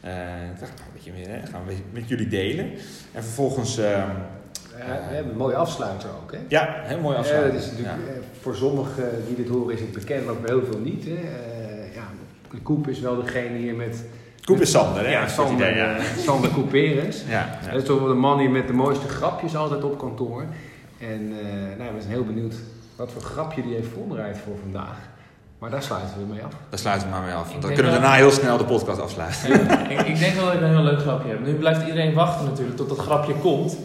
Eh, 0.00 0.10
ik 0.52 0.60
dacht, 0.60 0.72
nou, 0.76 0.86
een 0.86 0.92
beetje 0.92 1.12
meer, 1.12 1.28
hè, 1.28 1.46
gaan 1.46 1.64
we 1.66 1.72
een 1.72 1.84
met 1.90 2.08
jullie 2.08 2.28
delen. 2.28 2.64
En 3.12 3.22
vervolgens, 3.22 3.76
Ja, 3.76 4.06
we 5.08 5.14
hebben 5.14 5.32
een 5.32 5.38
mooie 5.38 5.56
afsluiter 5.56 6.08
ook, 6.22 6.32
hè? 6.32 6.38
ja, 6.48 6.80
heel 6.82 6.98
mooi 7.00 7.14
Ja, 7.14 7.20
afsluiten. 7.20 7.52
dat 7.52 7.62
is 7.62 7.68
natuurlijk, 7.70 7.96
Ja. 8.06 8.20
voor 8.40 8.54
sommigen 8.54 9.10
die 9.26 9.36
dit 9.36 9.48
horen 9.48 9.74
is 9.74 9.80
het 9.80 9.92
bekend, 9.92 10.26
maar 10.26 10.34
voor 10.34 10.48
heel 10.48 10.64
veel 10.70 10.80
niet. 10.80 11.04
Hè? 11.04 11.18
Ja, 11.94 12.08
de 12.50 12.58
Koep 12.58 12.88
is 12.88 13.00
wel 13.00 13.22
degene 13.22 13.58
hier 13.58 13.74
met... 13.74 14.04
Koep 14.44 14.60
is 14.60 14.70
Sander, 14.70 15.04
hè? 15.04 15.10
Ja, 15.10 15.28
Sander, 15.28 15.68
idee, 15.68 15.74
ja. 15.74 15.96
Sander 16.18 16.50
Couperus. 16.50 17.24
Ja, 17.28 17.58
ja. 17.62 17.70
Dat 17.70 17.80
is 17.80 17.86
toch 17.88 17.98
wel 17.98 18.08
de 18.08 18.14
man 18.14 18.38
hier 18.38 18.50
met 18.50 18.66
de 18.66 18.72
mooiste 18.72 19.08
grapjes 19.08 19.56
altijd 19.56 19.84
op 19.84 19.98
kantoor. 19.98 20.44
En 20.98 21.32
eh, 21.40 21.78
nou, 21.78 21.94
we 21.94 22.00
zijn 22.00 22.12
heel 22.12 22.24
benieuwd 22.24 22.54
wat 22.96 23.12
voor 23.12 23.22
grapje 23.22 23.62
die 23.62 23.74
heeft 23.74 23.88
voorbereid 23.94 24.36
voor 24.44 24.56
vandaag. 24.62 24.96
Maar 25.58 25.70
daar 25.70 25.82
sluiten 25.82 26.18
we 26.18 26.24
mee 26.34 26.42
af. 26.42 26.52
Daar 26.70 26.78
sluiten 26.78 27.08
we 27.08 27.14
maar 27.14 27.22
mee 27.24 27.34
af. 27.34 27.46
Ik 27.54 27.60
Dan 27.60 27.72
kunnen 27.72 27.92
we 27.92 27.98
daarna 28.00 28.14
heel 28.16 28.30
snel 28.30 28.58
de 28.58 28.64
podcast 28.64 29.00
afsluiten. 29.00 29.70
ik, 29.90 30.00
ik 30.00 30.18
denk 30.18 30.34
wel 30.34 30.44
dat 30.44 30.54
ik 30.54 30.60
een 30.60 30.68
heel 30.68 30.82
leuk 30.82 31.00
grapje 31.00 31.28
heb. 31.30 31.44
Nu 31.46 31.54
blijft 31.54 31.80
iedereen 31.80 32.14
wachten 32.14 32.46
natuurlijk 32.46 32.76
tot 32.76 32.88
dat 32.88 32.98
grapje 32.98 33.34
komt. 33.34 33.76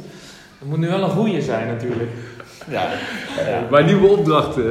Het 0.59 0.67
moet 0.69 0.77
nu 0.77 0.87
wel 0.87 1.03
een 1.03 1.09
goeie 1.09 1.41
zijn 1.41 1.67
natuurlijk. 1.67 2.09
Ja, 2.67 2.87
Eh, 3.39 3.69
mijn 3.69 3.85
nieuwe 3.85 4.07
opdracht, 4.07 4.57
eh, 4.57 4.65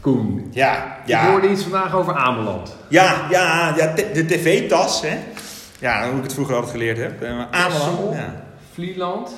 Koen. 0.00 0.48
ja, 0.52 0.84
Ik 1.02 1.06
ja. 1.08 1.30
hoorde 1.30 1.48
iets 1.50 1.62
vandaag 1.62 1.94
over 1.94 2.14
Ameland. 2.14 2.76
Ja, 2.88 3.26
ja, 3.30 3.74
ja 3.76 3.92
de 3.94 4.24
tv-tas, 4.26 5.02
hè. 5.02 5.16
Ja, 5.78 6.08
hoe 6.08 6.16
ik 6.16 6.22
het 6.22 6.32
vroeger 6.32 6.54
altijd 6.54 6.72
geleerd 6.72 6.98
heb. 6.98 7.24
Ameland, 7.50 8.14
ja. 8.14 8.44
Vlieland, 8.72 9.30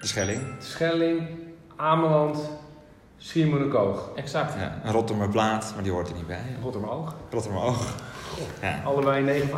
De 0.00 0.06
Schelling. 0.06 0.40
Schelling, 0.58 1.28
Ameland, 1.76 2.50
Schiermonnikoog. 3.18 4.10
Exact. 4.14 4.54
Ja, 4.58 4.78
een 4.84 4.92
Rotterdamplaat, 4.92 5.72
maar 5.74 5.82
die 5.82 5.92
hoort 5.92 6.08
er 6.08 6.14
niet 6.14 6.26
bij. 6.26 6.42
Rotterdam-Oog. 6.62 7.14
Rotterdam-Oog. 7.30 7.94
Ja, 8.62 8.80
Allebei 8.84 9.22
negen 9.22 9.48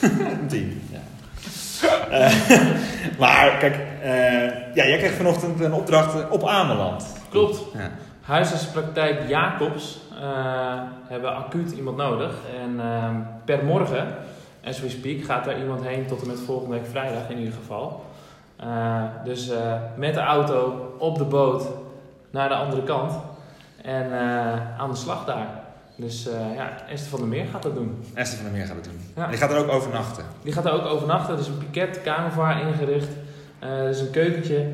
een 0.00 0.46
tien. 0.48 0.82
Ja. 0.90 1.00
Eh, 2.10 3.18
maar 3.18 3.56
kijk, 3.58 3.74
eh, 4.02 4.74
ja, 4.74 4.86
jij 4.86 4.98
kreeg 4.98 5.12
vanochtend 5.12 5.60
een 5.60 5.72
opdracht 5.72 6.20
eh, 6.20 6.32
op 6.32 6.46
Ameland. 6.46 7.06
Klopt. 7.30 7.60
Ja. 7.74 7.90
Huisartspraktijk 8.20 9.28
Jacobs 9.28 10.00
eh, 10.20 10.82
hebben 11.08 11.36
acuut 11.36 11.70
iemand 11.70 11.96
nodig. 11.96 12.34
En 12.62 12.80
ehm, 12.80 13.14
per 13.44 13.64
morgen, 13.64 14.14
as 14.64 14.80
we 14.80 14.88
speak, 14.88 15.24
gaat 15.24 15.44
daar 15.44 15.58
iemand 15.58 15.82
heen 15.82 16.06
tot 16.06 16.20
en 16.20 16.26
met 16.26 16.40
volgende 16.40 16.74
week 16.74 16.86
vrijdag 16.86 17.28
in 17.28 17.38
ieder 17.38 17.54
geval. 17.54 18.04
Eh, 18.56 19.02
dus 19.24 19.48
eh, 19.50 19.72
met 19.96 20.14
de 20.14 20.20
auto 20.20 20.88
op 20.98 21.18
de 21.18 21.24
boot 21.24 21.68
naar 22.30 22.48
de 22.48 22.54
andere 22.54 22.82
kant 22.82 23.12
en 23.82 24.12
eh, 24.12 24.80
aan 24.80 24.90
de 24.90 24.96
slag 24.96 25.24
daar. 25.24 25.48
Dus 25.96 26.28
ja, 26.56 26.70
Esther 26.88 27.10
van 27.10 27.18
der 27.18 27.28
Meer 27.28 27.46
gaat 27.46 27.62
dat 27.62 27.74
doen. 27.74 28.04
Esther 28.14 28.36
van 28.36 28.46
der 28.46 28.56
Meer 28.56 28.66
gaat 28.66 28.76
het 28.76 28.84
doen. 28.84 29.00
Ja. 29.16 29.26
Die 29.26 29.38
gaat 29.38 29.50
er 29.50 29.58
ook 29.58 29.68
overnachten. 29.68 30.24
Die 30.42 30.52
gaat 30.52 30.64
er 30.64 30.72
ook 30.72 30.84
overnachten. 30.84 31.34
Er 31.34 31.40
is 31.40 31.46
een 31.46 31.58
piket, 31.58 32.02
kamervaar 32.02 32.68
ingericht. 32.68 33.08
Er 33.58 33.88
is 33.88 34.00
een 34.00 34.10
keukentje. 34.10 34.72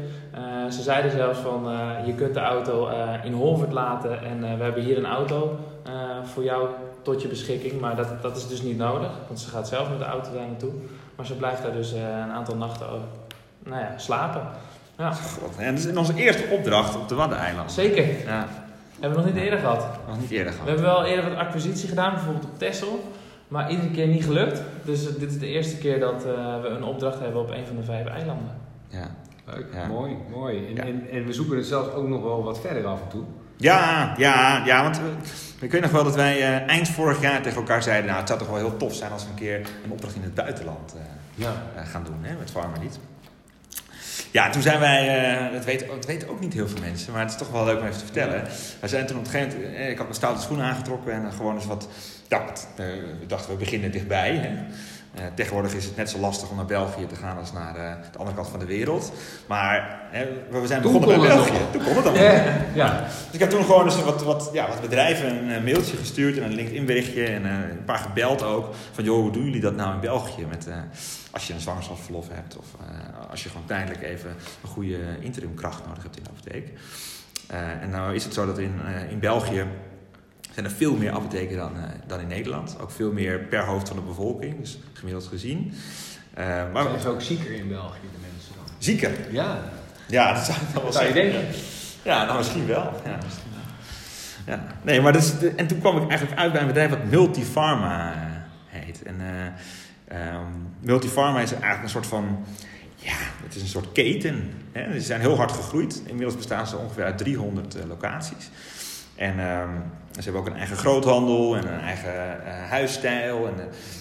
Ze 0.71 0.83
zeiden 0.83 1.11
zelfs 1.11 1.39
van, 1.39 1.71
je 2.07 2.15
kunt 2.15 2.35
de 2.35 2.41
auto 2.41 2.89
in 3.23 3.33
Holvert 3.33 3.73
laten 3.73 4.25
en 4.25 4.41
we 4.41 4.63
hebben 4.63 4.83
hier 4.83 4.99
een 4.99 5.07
auto 5.07 5.59
voor 6.23 6.45
jou 6.45 6.69
tot 7.03 7.23
je 7.23 7.29
beschikking. 7.29 7.81
Maar 7.81 7.97
dat, 7.97 8.23
dat 8.23 8.37
is 8.37 8.49
dus 8.49 8.63
niet 8.63 8.79
nodig, 8.79 9.11
want 9.27 9.41
ze 9.41 9.49
gaat 9.49 9.69
zelf 9.69 9.89
met 9.89 9.99
de 9.99 10.05
auto 10.05 10.33
daar 10.33 10.47
naartoe. 10.47 10.73
Maar 11.17 11.27
ze 11.27 11.35
blijft 11.35 11.63
daar 11.63 11.73
dus 11.73 11.93
een 11.93 12.33
aantal 12.33 12.57
nachten 12.57 12.89
over, 12.89 13.07
nou 13.65 13.81
ja, 13.81 13.93
slapen. 13.97 14.43
Ja, 14.99 15.11
God. 15.13 15.57
En 15.57 15.75
dat 15.75 15.85
is 15.85 15.97
onze 15.97 16.15
eerste 16.15 16.45
opdracht 16.51 16.97
op 16.97 17.09
de 17.09 17.15
Waddeneilanden. 17.15 17.73
zeker. 17.75 18.05
Ja, 18.27 18.47
Hebben 19.01 19.19
we 19.21 19.25
nog 19.27 19.35
niet 19.35 19.43
eerder 19.45 19.59
gehad. 19.59 19.87
nog 20.09 20.21
niet 20.21 20.31
eerder 20.31 20.47
We 20.47 20.53
gehad. 20.53 20.69
hebben 20.69 20.85
wel 20.87 21.05
eerder 21.05 21.31
wat 21.31 21.39
acquisitie 21.39 21.89
gedaan, 21.89 22.13
bijvoorbeeld 22.15 22.45
op 22.45 22.59
Texel. 22.59 23.13
Maar 23.49 23.71
iedere 23.71 23.91
keer 23.91 24.07
niet 24.07 24.25
gelukt. 24.25 24.63
Dus 24.85 25.09
eh, 25.09 25.19
dit 25.21 25.31
is 25.31 25.39
de 25.39 25.47
eerste 25.47 25.77
keer 25.79 26.01
dat 26.01 26.25
eh, 26.27 26.61
we 26.63 26.69
een 26.69 26.85
opdracht 26.85 27.19
hebben 27.21 27.41
op 27.41 27.51
een 27.51 27.67
van 27.67 27.77
de 27.77 27.83
vijf 27.83 28.07
eilanden. 28.07 28.51
Ja. 28.89 29.11
Leuk, 29.47 29.67
Ja. 29.75 29.87
mooi, 29.87 30.17
mooi. 30.31 30.67
En, 30.67 30.75
Ja. 30.75 30.83
en, 30.83 31.07
en 31.11 31.27
we 31.27 31.33
zoeken 31.33 31.57
het 31.57 31.67
zelfs 31.67 31.91
ook 31.91 32.09
nog 32.09 32.23
wel 32.23 32.45
wat 32.45 32.61
verder 32.61 32.87
af 32.87 33.01
en 33.03 33.09
toe. 33.09 33.23
Ja, 33.57 34.15
ja, 34.17 34.63
ja, 34.65 34.83
want 34.83 34.99
we, 34.99 35.05
ik 35.61 35.73
weet 35.73 35.81
nog 35.83 35.91
wel 35.91 36.05
dat 36.05 36.15
wij 36.15 36.37
eh, 36.41 36.69
eind 36.69 36.89
vorig 36.89 37.21
jaar 37.21 37.43
tegen 37.43 37.59
elkaar 37.59 37.83
zeiden... 37.83 38.07
nou, 38.07 38.19
het 38.19 38.29
zou 38.29 38.41
toch 38.41 38.49
wel 38.51 38.59
heel 38.59 38.77
tof 38.77 38.95
zijn 38.95 39.13
als 39.13 39.25
we 39.25 39.29
een 39.31 39.35
keer 39.37 39.57
een 39.85 39.91
opdracht 39.91 40.15
in 40.15 40.23
het 40.23 40.35
buitenland 40.35 40.95
Ja. 41.35 41.53
gaan 41.85 42.05
doen, 42.05 42.19
hè, 42.21 42.35
met 42.39 42.51
Farmerlied. 42.51 42.99
Ja, 44.33 44.51
toen 44.51 44.63
zijn 44.63 44.81
wij, 44.81 45.35
eh, 45.47 45.53
dat, 45.53 45.65
weten, 46.05 46.29
ook 46.29 46.41
niet 46.41 46.53
heel 46.53 46.69
veel 46.69 46.81
mensen, 46.81 47.13
maar 47.13 47.23
het 47.23 47.31
is 47.31 47.37
toch 47.37 47.51
wel 47.51 47.65
leuk 47.65 47.79
om 47.79 47.87
even 47.87 47.99
te 47.99 48.05
vertellen. 48.05 48.45
Wij 48.81 48.89
zijn 48.89 49.07
toen 49.07 49.19
op 49.19 49.25
een 49.25 49.31
gegeven 49.31 49.61
moment, 49.61 49.77
eh, 49.77 49.91
ik 49.91 49.97
had 49.97 50.07
mijn 50.07 50.19
stoute 50.19 50.43
schoenen 50.43 50.67
aangetrokken 50.67 51.13
en 51.13 51.33
gewoon 51.33 51.55
eens 51.55 51.67
wat, 51.67 51.89
ja, 52.29 52.39
eh, 52.77 52.87
we 53.21 53.27
dachten 53.27 53.51
we 53.51 53.57
beginnen 53.57 53.91
dichtbij. 53.91 54.35
Hè. 54.35 54.51
Eh, 55.15 55.25
tegenwoordig 55.35 55.75
is 55.75 55.85
het 55.85 55.97
net 55.97 56.11
zo 56.11 56.19
lastig 56.19 56.51
om 56.51 56.57
naar 56.57 56.65
België 56.65 57.07
te 57.07 57.17
gaan 57.17 57.39
als 57.39 57.53
naar 57.53 57.77
eh, 57.77 57.93
de 58.13 58.19
andere 58.19 58.37
kant 58.37 58.49
van 58.49 58.59
de 58.59 58.65
wereld. 58.65 59.13
Maar 59.47 60.01
hè, 60.11 60.27
we 60.61 60.67
zijn 60.67 60.83
begonnen 60.83 61.09
bij 61.09 61.29
België. 61.29 61.59
Toen 61.73 61.83
kon 61.83 61.95
het 61.95 62.05
dan. 62.05 62.15
Ja, 62.15 62.57
ja. 62.75 63.01
Dus 63.01 63.33
ik 63.33 63.41
heb 63.41 63.51
toen 63.51 63.65
gewoon 63.65 63.85
eens 63.85 64.03
wat, 64.03 64.23
wat, 64.23 64.51
ja, 64.53 64.69
wat 64.69 64.81
bedrijven 64.81 65.51
een 65.51 65.65
mailtje 65.65 65.97
gestuurd 65.97 66.37
en 66.39 66.43
een 66.43 66.55
LinkedIn 66.55 66.87
berichtje 66.87 67.25
en 67.25 67.45
eh, 67.45 67.71
een 67.71 67.85
paar 67.85 67.99
gebeld 67.99 68.43
ook. 68.43 68.75
Van 68.93 69.05
joh, 69.05 69.21
hoe 69.21 69.31
doen 69.31 69.45
jullie 69.45 69.61
dat 69.61 69.77
nou 69.77 69.95
in 69.95 70.01
België? 70.01 70.47
Met, 70.47 70.69
als 71.31 71.47
je 71.47 71.55
een 71.55 71.61
zwangerschapsverlof 71.61 72.29
hebt 72.33 72.57
of 72.57 72.67
als 73.31 73.43
je 73.43 73.49
gewoon 73.49 73.67
tijdelijk 73.67 74.03
even 74.03 74.31
een 74.63 74.69
goede 74.69 74.99
interimkracht 75.21 75.87
nodig 75.87 76.03
hebt 76.03 76.17
in 76.17 76.23
de 76.23 76.31
apotheek. 76.31 76.73
En 77.81 77.91
nou 77.91 78.15
is 78.15 78.25
het 78.25 78.35
zo 78.35 78.47
dat 78.47 78.59
in, 78.59 78.81
in 79.11 79.19
België 79.19 79.67
zijn 80.55 80.65
er 80.67 80.71
veel 80.73 80.97
meer 80.97 81.13
apotheken 81.13 81.57
dan, 81.57 81.77
eh, 81.77 81.83
dan 82.07 82.21
in 82.21 82.27
Nederland. 82.27 82.77
Ook 82.81 82.91
veel 82.91 83.13
meer 83.13 83.39
per 83.39 83.65
hoofd 83.65 83.89
van 83.89 83.97
de 83.97 84.03
bevolking, 84.03 84.59
dus 84.61 84.79
gemiddeld 84.93 85.27
gezien. 85.27 85.73
Eh, 86.35 86.47
maar 86.73 86.83
Zijn 86.83 87.01
ze 87.01 87.09
ook 87.09 87.21
zieker 87.21 87.51
in 87.53 87.69
België, 87.69 87.99
de 88.13 88.19
mensen 88.33 88.53
dan? 88.57 88.75
zieker. 88.79 89.11
Ja, 89.31 89.59
Ja, 90.07 90.33
dat 90.35 90.45
zou 90.45 90.59
ik 90.59 90.67
wel 90.75 90.83
dat 90.85 90.95
zou 90.95 91.07
je 91.07 91.13
denken. 91.13 91.45
Ja, 92.03 92.25
nou 92.25 92.39
misschien 92.39 92.67
wel. 92.67 92.93
Ja, 93.05 93.19
misschien 93.25 93.51
wel. 93.55 94.55
Ja. 94.57 94.67
Nee, 94.83 95.01
maar 95.01 95.13
dat 95.13 95.23
is 95.23 95.39
de- 95.39 95.53
en 95.57 95.67
toen 95.67 95.79
kwam 95.79 95.97
ik 96.03 96.09
eigenlijk 96.09 96.41
uit 96.41 96.53
bij 96.53 96.61
een 96.61 96.67
bedrijf 96.67 96.91
wat 96.91 97.05
Multifarma 97.05 98.13
eh, 98.13 98.19
heet. 98.67 99.03
En 99.03 99.17
eh, 99.21 100.27
ehm, 100.27 100.45
Multifarma 100.81 101.41
is 101.41 101.51
eigenlijk 101.53 101.83
een 101.83 101.89
soort 101.89 102.07
van, 102.07 102.45
ja, 102.97 103.15
het 103.45 103.55
is 103.55 103.63
een 103.63 103.69
soort 103.69 103.93
keten. 103.93 104.51
Hè? 104.73 104.93
Ze 104.93 105.01
zijn 105.01 105.21
heel 105.21 105.37
hard 105.37 105.53
gegroeid. 105.53 106.03
Inmiddels 106.07 106.37
bestaan 106.37 106.67
ze 106.67 106.77
ongeveer 106.77 107.05
uit 107.05 107.19
300 107.19 107.75
eh, 107.75 107.85
locaties. 107.89 108.51
En 109.23 109.39
ehm, 109.39 109.69
ze 110.15 110.23
hebben 110.23 110.41
ook 110.41 110.47
een 110.47 110.57
eigen 110.57 110.77
groothandel 110.77 111.57
en 111.57 111.73
een 111.73 111.81
eigen 111.81 112.47
eh, 112.47 112.53
huisstijl. 112.69 113.47
En, 113.47 113.55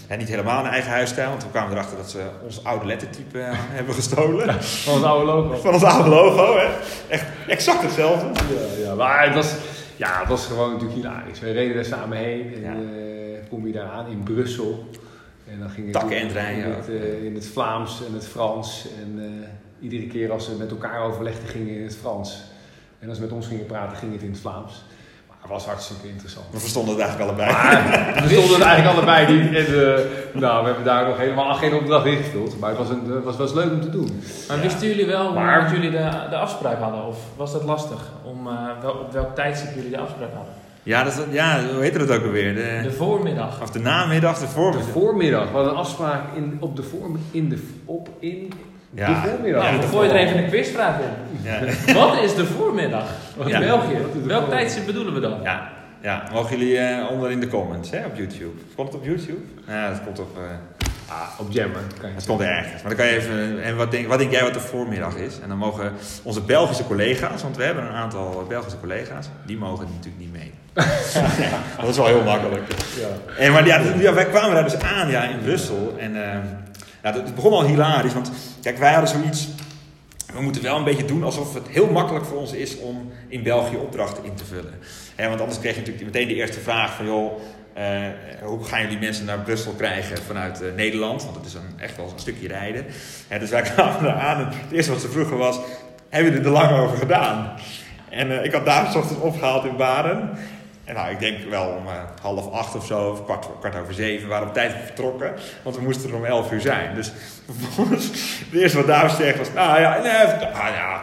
eh, 0.07 0.17
niet 0.17 0.27
helemaal 0.27 0.65
een 0.65 0.71
eigen 0.71 0.91
huisstijl, 0.91 1.29
want 1.29 1.43
we 1.43 1.49
kwamen 1.49 1.71
erachter 1.71 1.97
dat 1.97 2.09
ze 2.09 2.25
ons 2.43 2.63
oude 2.63 2.85
lettertype 2.85 3.39
eh, 3.39 3.49
hebben 3.77 3.95
gestolen. 3.95 4.63
Van 4.63 4.93
het 4.93 5.03
oude 5.03 5.25
logo. 5.25 5.55
Van 5.55 5.73
ons 5.73 5.83
oude 5.83 6.09
logo, 6.09 6.57
hè. 6.57 6.67
Echt 7.09 7.25
exact 7.47 7.81
hetzelfde. 7.81 8.27
Ja, 8.27 8.85
ja, 8.85 8.95
maar 8.95 9.25
het 9.25 9.35
was, 9.35 9.55
ja, 9.95 10.19
het 10.19 10.27
was 10.27 10.45
gewoon 10.45 10.71
natuurlijk 10.71 10.99
hilarisch. 10.99 11.39
We 11.39 11.51
reden 11.51 11.75
daar 11.75 11.85
samen 11.85 12.17
heen 12.17 12.65
en 12.65 12.89
kom 13.49 13.67
je 13.67 13.73
daar 13.73 13.89
aan 13.89 14.07
in 14.07 14.23
Brussel. 14.23 14.89
En 15.47 15.59
dan 15.59 15.69
ging 15.69 15.85
het 15.85 15.93
Takken 15.95 16.17
en 16.17 16.55
in, 16.55 16.71
het, 16.71 16.87
in 17.23 17.35
het 17.35 17.47
Vlaams 17.47 18.05
en 18.07 18.13
het 18.13 18.27
Frans. 18.27 18.87
En 19.01 19.43
iedere 19.79 20.07
keer 20.07 20.31
als 20.31 20.45
ze 20.45 20.55
met 20.55 20.71
elkaar 20.71 21.01
overlegden, 21.01 21.47
gingen 21.47 21.75
in 21.75 21.83
het 21.83 21.95
Frans. 21.95 22.43
En 22.99 23.07
als 23.07 23.17
ze 23.17 23.23
met 23.23 23.31
ons 23.31 23.47
gingen 23.47 23.65
praten, 23.65 23.97
ging 23.97 24.13
het 24.13 24.21
in 24.21 24.31
het 24.31 24.39
Vlaams. 24.39 24.83
Maar 25.41 25.49
het 25.51 25.65
was 25.65 25.65
hartstikke 25.65 26.07
interessant. 26.07 26.45
We 26.51 26.59
verstonden 26.59 26.95
het 26.95 27.03
eigenlijk 27.03 27.29
allebei. 27.31 27.51
Maar 27.51 28.23
we 28.23 28.29
stonden 28.29 28.59
er 28.61 28.65
eigenlijk 28.67 28.97
allebei 28.97 29.41
niet. 29.41 29.55
En, 29.55 29.65
eh, 29.65 29.99
nou, 30.41 30.59
we 30.61 30.65
hebben 30.67 30.85
daar 30.85 31.07
nog 31.07 31.17
helemaal 31.17 31.53
geen 31.53 31.73
opdracht 31.73 32.05
ingevuld. 32.05 32.59
Maar 32.59 32.69
het 32.69 32.77
was, 32.77 32.89
een, 32.89 33.11
het 33.11 33.23
was, 33.23 33.37
was 33.37 33.53
leuk 33.53 33.71
om 33.71 33.81
te 33.81 33.89
doen. 33.89 34.21
Maar 34.47 34.57
Ja. 34.57 34.63
wisten 34.63 34.87
jullie 34.87 35.05
wel 35.05 35.25
hoe 35.25 35.33
Maar- 35.33 35.61
dat 35.61 35.71
jullie 35.71 35.89
de, 35.91 36.09
de 36.29 36.35
afspraak 36.37 36.79
hadden? 36.81 37.05
Of 37.05 37.17
was 37.35 37.51
dat 37.51 37.63
lastig? 37.63 37.99
Om, 38.23 38.47
eh, 38.47 38.53
wel, 38.81 38.91
op 38.91 39.11
welk 39.13 39.35
tijdstip 39.35 39.75
jullie 39.75 39.89
de 39.89 39.97
afspraak 39.99 40.33
hadden? 40.33 40.53
Ja, 40.83 41.03
dat, 41.03 41.13
is- 41.13 41.33
ja, 41.33 41.59
hoe 41.73 41.81
heette 41.83 42.05
dat 42.05 42.17
ook 42.17 42.23
alweer? 42.25 42.55
De, 42.55 42.79
De 42.83 42.91
voormiddag. 42.91 43.61
of 43.61 43.69
de 43.71 43.79
namiddag, 43.79 44.37
de 44.39 44.45
De 44.45 44.51
voormiddag. 44.51 44.89
voormiddag. 44.91 45.47
We 45.49 45.53
hadden 45.55 45.71
een 45.73 45.79
afspraak 45.79 46.21
in, 46.35 46.57
op 46.59 46.75
de 46.75 46.83
voor, 46.83 47.09
in 47.31 47.49
de, 47.49 47.67
op, 47.85 48.09
in 48.19 48.53
Ja. 48.93 49.21
de 49.21 49.29
voormiddag. 49.29 49.63
Ja, 49.63 49.71
dan 49.71 49.81
dat- 49.81 49.89
gooi 49.89 50.07
je 50.07 50.13
er 50.13 50.19
even 50.19 50.37
een 50.43 50.49
quizvraag 50.49 50.95
in. 50.99 51.41
Ja. 51.43 51.59
Wat 51.99 52.17
is 52.23 52.35
de 52.35 52.45
voormiddag 52.45 53.05
in 53.39 53.47
Ja. 53.47 53.59
België? 53.59 53.97
Welk 54.23 54.49
tijdstip 54.49 54.85
bedoelen 54.85 55.13
we 55.13 55.19
dan? 55.19 55.39
Ja, 55.43 55.69
ja, 56.01 56.23
mogen 56.31 56.57
jullie 56.57 56.77
eh, 56.77 57.11
onder 57.11 57.31
in 57.31 57.39
de 57.39 57.47
comments 57.47 57.89
hè, 57.89 58.05
op 58.05 58.15
YouTube. 58.15 58.61
Komt 58.75 58.87
het 58.87 58.97
op 59.01 59.05
YouTube? 59.05 59.39
Ja, 59.67 59.89
dat 59.89 60.03
komt 60.03 60.19
op. 60.19 60.37
eh, 60.37 60.43
Ah, 61.13 61.39
op 61.39 61.51
Jammer. 61.51 61.81
Kan 61.99 62.09
je 62.09 62.15
het 62.15 62.25
komt 62.25 62.41
ergens. 62.41 62.81
Maar 62.83 62.95
dan 62.95 62.95
kan 62.95 63.05
je 63.05 63.11
even. 63.15 63.63
En 63.63 63.75
wat 63.77 63.91
denk, 63.91 64.07
wat 64.07 64.17
denk 64.19 64.31
jij 64.31 64.43
wat 64.43 64.53
de 64.53 64.59
voormiddag 64.59 65.15
is? 65.15 65.39
En 65.43 65.49
dan 65.49 65.57
mogen 65.57 65.91
onze 66.23 66.41
Belgische 66.41 66.85
collega's, 66.87 67.41
want 67.41 67.57
we 67.57 67.63
hebben 67.63 67.83
een 67.83 67.91
aantal 67.93 68.45
Belgische 68.49 68.79
collega's, 68.79 69.27
die 69.45 69.57
mogen 69.57 69.85
natuurlijk 69.95 70.17
niet 70.23 70.31
mee. 70.33 70.51
dat 71.79 71.89
is 71.89 71.97
wel 71.97 72.05
heel 72.05 72.23
makkelijk. 72.23 72.63
Ja. 72.99 73.07
En, 73.43 73.51
maar 73.51 73.65
ja, 73.65 74.13
wij 74.13 74.25
kwamen 74.25 74.53
daar 74.53 74.63
dus 74.63 74.79
aan 74.79 75.09
ja, 75.09 75.23
in 75.23 75.39
Brussel. 75.43 75.95
En 75.99 76.15
ja, 77.03 77.13
het 77.13 77.35
begon 77.35 77.51
al 77.53 77.65
hilarisch. 77.65 78.13
Want 78.13 78.31
kijk, 78.61 78.77
wij 78.77 78.91
hadden 78.91 79.09
zoiets. 79.09 79.47
We 80.33 80.41
moeten 80.41 80.61
wel 80.61 80.77
een 80.77 80.83
beetje 80.83 81.05
doen 81.05 81.23
alsof 81.23 81.53
het 81.53 81.67
heel 81.67 81.91
makkelijk 81.91 82.25
voor 82.25 82.37
ons 82.37 82.51
is 82.53 82.77
om 82.77 83.11
in 83.27 83.43
België 83.43 83.75
opdrachten 83.75 84.23
in 84.23 84.35
te 84.35 84.45
vullen. 84.45 84.73
Want 85.17 85.41
anders 85.41 85.59
kreeg 85.59 85.73
je 85.73 85.79
natuurlijk 85.79 86.05
meteen 86.05 86.27
de 86.27 86.35
eerste 86.35 86.59
vraag 86.59 86.95
van 86.95 87.05
joh. 87.05 87.41
eh, 87.73 88.03
hoe 88.43 88.63
gaan 88.63 88.81
jullie 88.81 88.99
mensen 88.99 89.25
naar 89.25 89.39
Brussel 89.39 89.71
krijgen 89.71 90.17
vanuit 90.17 90.61
eh, 90.61 90.67
Nederland? 90.75 91.23
Want 91.23 91.35
het 91.35 91.45
is 91.45 91.53
een, 91.53 91.79
echt 91.79 91.95
wel 91.97 92.05
een 92.05 92.19
stukje 92.19 92.47
rijden. 92.47 92.85
Dus 93.39 93.49
wij 93.49 93.61
kwamen 93.71 94.03
daar 94.03 94.19
aan 94.19 94.37
en 94.39 94.47
het 94.47 94.71
eerste 94.71 94.91
wat 94.91 95.01
ze 95.01 95.09
vroegen 95.09 95.37
was: 95.37 95.59
Hebben 96.09 96.31
jullie 96.31 96.47
er 96.47 96.53
lang 96.53 96.71
over 96.79 96.97
gedaan? 96.97 97.53
En 98.09 98.39
eh, 98.39 98.45
ik 98.45 98.51
had 98.53 98.65
daar 98.65 98.95
ochtends 98.95 99.21
opgehaald 99.21 99.65
in 99.65 99.75
Baren. 99.75 100.29
En 100.85 100.93
nou, 100.95 101.11
ik 101.11 101.19
denk 101.19 101.37
wel 101.49 101.65
om 101.65 101.85
eh, 101.87 101.93
half 102.21 102.51
acht 102.51 102.75
of 102.75 102.85
zo, 102.85 103.09
of 103.09 103.23
kwart, 103.25 103.47
kwart 103.59 103.75
over 103.81 103.93
zeven, 103.93 104.27
waren 104.27 104.43
we 104.43 104.49
op 104.49 104.55
tijd 104.55 104.71
vertrokken. 104.85 105.33
Want 105.63 105.75
we 105.75 105.81
moesten 105.81 106.09
er 106.09 106.15
om 106.15 106.25
elf 106.25 106.51
uur 106.51 106.61
zijn. 106.61 106.95
Dus 106.95 107.11
vervolgens, 107.61 108.05
het 108.49 108.61
eerste 108.61 108.77
wat 108.77 108.87
David 108.87 109.11
zegt 109.11 109.37
was, 109.37 109.53
nou 109.53 109.79
ja, 109.81 109.97
nee, 110.01 110.11
ah, 110.47 110.67
ja, 110.75 111.01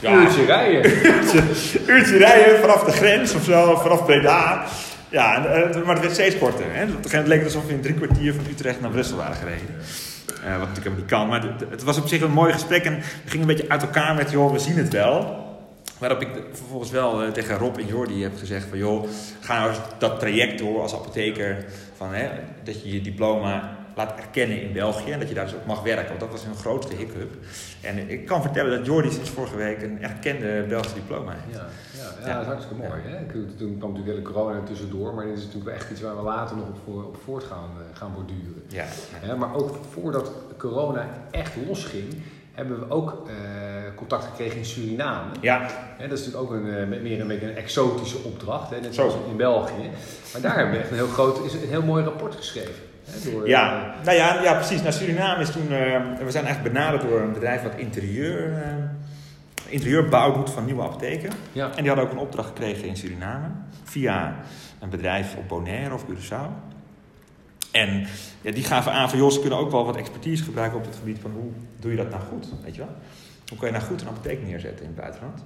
ja, 0.00 0.12
Uurtje 0.12 0.44
rijden. 0.44 0.90
uurtje, 1.14 1.42
uurtje 1.86 2.16
rijden 2.18 2.60
vanaf 2.60 2.84
de 2.84 2.92
grens 2.92 3.34
of 3.34 3.44
zo, 3.44 3.76
vanaf 3.76 4.04
Breda. 4.04 4.64
Ja, 5.08 5.34
en, 5.34 5.70
eh, 5.74 5.82
maar 5.82 5.94
het 5.94 6.02
werd 6.04 6.12
steeds 6.14 6.38
korter. 6.38 6.64
Hè? 6.64 6.80
Gegeven 6.86 7.08
moment 7.10 7.26
leek 7.28 7.38
het 7.38 7.46
alsof 7.54 7.66
we 7.66 7.72
in 7.72 7.80
drie 7.80 7.94
kwartier 7.94 8.34
van 8.34 8.44
Utrecht 8.50 8.80
naar 8.80 8.90
Brussel 8.90 9.16
waren 9.16 9.36
gereden. 9.36 9.76
Eh, 10.44 10.58
wat 10.58 10.68
natuurlijk 10.68 10.76
helemaal 10.76 10.96
niet 10.98 11.06
kan. 11.06 11.28
Maar 11.28 11.42
het- 11.42 11.70
het 11.70 11.82
was 11.82 11.98
op 11.98 12.08
zich 12.08 12.20
een 12.20 12.30
mooi 12.32 12.52
gesprek. 12.52 12.84
En 12.84 12.94
we 12.96 13.30
gingen 13.30 13.48
een 13.48 13.54
beetje 13.56 13.70
uit 13.70 13.82
elkaar 13.82 14.14
met, 14.14 14.30
joh, 14.30 14.52
we 14.52 14.58
zien 14.58 14.76
het 14.76 14.92
wel. 14.92 15.48
Waarop 16.00 16.20
ik 16.20 16.28
vervolgens 16.52 16.90
wel 16.90 17.22
eh, 17.22 17.28
tegen 17.32 17.58
Rob 17.58 17.76
en 17.78 17.86
Jordi 17.86 18.22
heb 18.22 18.38
gezegd 18.38 18.66
van... 18.68 18.78
joh, 18.78 19.04
ga 19.40 19.58
nou 19.58 19.68
eens 19.70 19.78
dat 19.98 20.20
traject 20.20 20.58
door 20.58 20.80
als 20.82 20.94
apotheker. 20.94 21.64
Van, 21.96 22.14
hè, 22.14 22.28
dat 22.64 22.82
je 22.82 22.92
je 22.92 23.00
diploma 23.00 23.78
laat 23.96 24.18
erkennen 24.18 24.62
in 24.62 24.72
België. 24.72 25.10
En 25.10 25.18
dat 25.18 25.28
je 25.28 25.34
daar 25.34 25.44
dus 25.44 25.54
ook 25.54 25.66
mag 25.66 25.82
werken. 25.82 26.08
Want 26.08 26.20
dat 26.20 26.30
was 26.30 26.44
hun 26.44 26.54
grootste 26.54 26.94
hiccup. 26.94 27.34
En 27.80 28.10
ik 28.10 28.26
kan 28.26 28.42
vertellen 28.42 28.76
dat 28.78 28.86
Jordi 28.86 29.10
sinds 29.10 29.30
vorige 29.30 29.56
week 29.56 29.82
een 29.82 30.02
erkende 30.02 30.64
Belgische 30.68 30.94
diploma 30.94 31.32
heeft. 31.32 31.58
Ja, 31.58 31.66
ja, 32.02 32.10
ja, 32.20 32.26
Ja. 32.28 32.32
dat 32.32 32.42
is 32.42 32.46
hartstikke 32.48 32.82
mooi. 32.88 33.00
Hè? 33.04 33.18
Ik- 33.20 33.58
Toen 33.58 33.78
kwam 33.78 33.90
natuurlijk 33.92 34.06
wel 34.06 34.16
de 34.16 34.22
corona 34.42 34.60
tussendoor, 34.66 35.14
maar 35.14 35.24
dit 35.24 35.36
is 35.36 35.44
natuurlijk 35.44 35.70
wel 35.70 35.74
echt 35.80 35.90
iets 35.90 36.00
waar 36.00 36.16
we 36.16 36.22
later 36.22 36.56
nog 36.56 36.68
op, 36.68 36.76
voor, 36.84 37.04
op 37.04 37.16
voort 37.24 37.44
gaan, 37.44 37.70
eh, 37.78 37.98
gaan 37.98 38.12
borduren. 38.14 38.62
Ja, 39.26 39.34
maar 39.36 39.54
ook 39.54 39.76
voordat 39.90 40.30
corona 40.58 41.08
echt 41.30 41.52
losging, 41.66 42.04
hebben 42.60 42.78
we 42.88 42.94
ook 42.94 43.28
eh, 43.28 43.34
contact 43.94 44.24
gekregen 44.24 44.56
in 44.58 44.64
Suriname. 44.64 45.30
ja. 45.40 45.58
Dat 46.08 46.18
is 46.18 46.24
natuurlijk 46.26 46.36
ook 46.42 46.50
een, 46.50 46.92
eh, 46.92 47.00
meer 47.02 47.20
een 47.20 47.26
beetje 47.26 47.46
een 47.50 47.56
exotische 47.56 48.18
opdracht, 48.18 48.70
hè, 48.70 48.80
net 48.80 48.94
Zo. 48.94 49.08
zoals 49.08 49.26
in 49.30 49.36
België. 49.36 49.90
Maar 50.32 50.40
daar 50.40 50.54
hebben 50.56 50.74
we 50.74 50.80
echt 50.80 50.90
een 50.90 50.96
heel 50.96 51.06
groot, 51.06 51.44
is 51.44 51.52
een 51.52 51.68
heel 51.68 51.82
mooi 51.82 52.04
rapport 52.04 52.34
geschreven. 52.34 52.74
Door, 53.32 53.48
Ja, 53.48 53.94
nou 54.04 54.16
ja, 54.16 54.42
ja, 54.42 54.54
precies. 54.54 54.82
Naar 54.82 54.92
Suriname 54.92 55.42
is 55.42 55.50
toen. 55.50 55.62
eh, 55.72 56.00
we 56.24 56.30
zijn 56.30 56.44
eigenlijk 56.44 56.74
benaderd 56.74 57.02
door 57.02 57.20
een 57.20 57.32
bedrijf 57.32 57.62
wat 57.62 57.74
interieur, 57.76 58.52
eh, 58.52 58.62
interieurbouw 59.66 60.32
doet 60.32 60.50
van 60.50 60.64
nieuwe 60.64 60.82
apotheken. 60.82 61.28
eh, 61.30 61.34
ja. 61.52 61.66
En 61.70 61.76
die 61.76 61.86
hadden 61.86 62.04
ook 62.04 62.12
een 62.12 62.18
opdracht 62.18 62.48
gekregen 62.48 62.88
in 62.88 62.96
Suriname. 62.96 63.46
Via 63.84 64.34
een 64.80 64.90
bedrijf 64.90 65.36
op 65.36 65.48
Bonaire 65.48 65.94
of 65.94 66.04
Curaçao. 66.04 66.48
En 67.70 68.06
ja, 68.40 68.50
die 68.50 68.64
gaven 68.64 68.92
aan 68.92 69.10
van, 69.10 69.18
joh, 69.18 69.30
ze 69.30 69.40
kunnen 69.40 69.58
ook 69.58 69.70
wel 69.70 69.84
wat 69.84 69.96
expertise 69.96 70.44
gebruiken 70.44 70.78
op 70.78 70.84
het 70.84 70.96
gebied 70.96 71.18
van 71.18 71.30
hoe 71.30 71.50
doe 71.78 71.90
je 71.90 71.96
dat 71.96 72.10
nou 72.10 72.22
goed, 72.22 72.46
weet 72.64 72.74
je 72.74 72.80
wel? 72.80 72.94
Hoe 73.48 73.58
kan 73.58 73.68
je 73.68 73.74
nou 73.74 73.86
goed 73.86 74.00
een 74.00 74.08
apotheek 74.08 74.42
neerzetten 74.42 74.84
in 74.84 74.90
het 74.90 75.00
buitenland? 75.00 75.44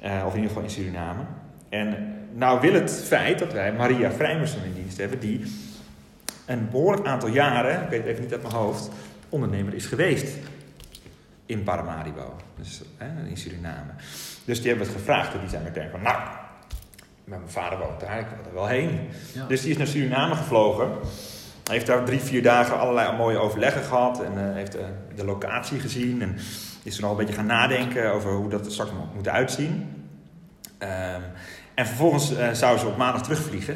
Eh, 0.00 0.22
of 0.26 0.34
in 0.34 0.40
ieder 0.40 0.48
geval 0.48 0.62
in 0.62 0.70
Suriname. 0.70 1.22
En 1.68 2.14
nou 2.34 2.60
wil 2.60 2.72
het 2.72 3.02
feit 3.06 3.38
dat 3.38 3.52
wij 3.52 3.72
Maria 3.72 4.10
Vrijmerson 4.10 4.64
in 4.64 4.74
dienst 4.74 4.96
hebben, 4.96 5.20
die 5.20 5.40
een 6.46 6.70
behoorlijk 6.70 7.06
aantal 7.06 7.28
jaren, 7.28 7.82
ik 7.82 7.88
weet 7.88 8.00
het 8.00 8.08
even 8.08 8.22
niet 8.22 8.32
uit 8.32 8.42
mijn 8.42 8.54
hoofd, 8.54 8.90
ondernemer 9.28 9.74
is 9.74 9.86
geweest 9.86 10.36
in 11.46 11.62
Paramaribo, 11.62 12.36
dus 12.56 12.82
hè, 12.96 13.28
in 13.28 13.36
Suriname. 13.36 13.92
Dus 14.44 14.58
die 14.58 14.68
hebben 14.68 14.86
het 14.86 14.96
gevraagd 14.96 15.34
en 15.34 15.40
die 15.40 15.48
zijn 15.48 15.62
meteen 15.62 15.90
van, 15.90 16.02
nou, 16.02 16.16
mijn 17.24 17.40
vader 17.46 17.78
woont 17.78 18.00
daar, 18.00 18.18
ik 18.18 18.26
wil 18.26 18.46
er 18.46 18.54
wel 18.54 18.66
heen. 18.66 19.00
Ja. 19.34 19.46
Dus 19.46 19.60
die 19.60 19.70
is 19.70 19.76
naar 19.76 19.86
Suriname 19.86 20.34
gevlogen. 20.34 20.90
Hij 21.66 21.74
heeft 21.74 21.86
daar 21.86 22.04
drie, 22.04 22.20
vier 22.20 22.42
dagen 22.42 22.78
allerlei 22.78 23.16
mooie 23.16 23.38
overleggen 23.38 23.82
gehad 23.82 24.22
en 24.22 24.48
eh, 24.48 24.54
heeft 24.54 24.76
eh, 24.76 24.84
de 25.14 25.24
locatie 25.24 25.80
gezien. 25.80 26.22
En 26.22 26.36
is 26.82 26.94
toen 26.96 27.04
al 27.04 27.10
een 27.10 27.16
beetje 27.16 27.34
gaan 27.34 27.46
nadenken 27.46 28.12
over 28.12 28.30
hoe 28.32 28.48
dat 28.48 28.66
er 28.66 28.72
straks 28.72 28.90
moet 29.14 29.28
uitzien. 29.28 29.88
Ehm, 30.78 31.20
en 31.74 31.86
vervolgens 31.86 32.36
eh, 32.36 32.50
zou 32.52 32.78
ze 32.78 32.86
op 32.86 32.96
maandag 32.96 33.22
terugvliegen. 33.22 33.74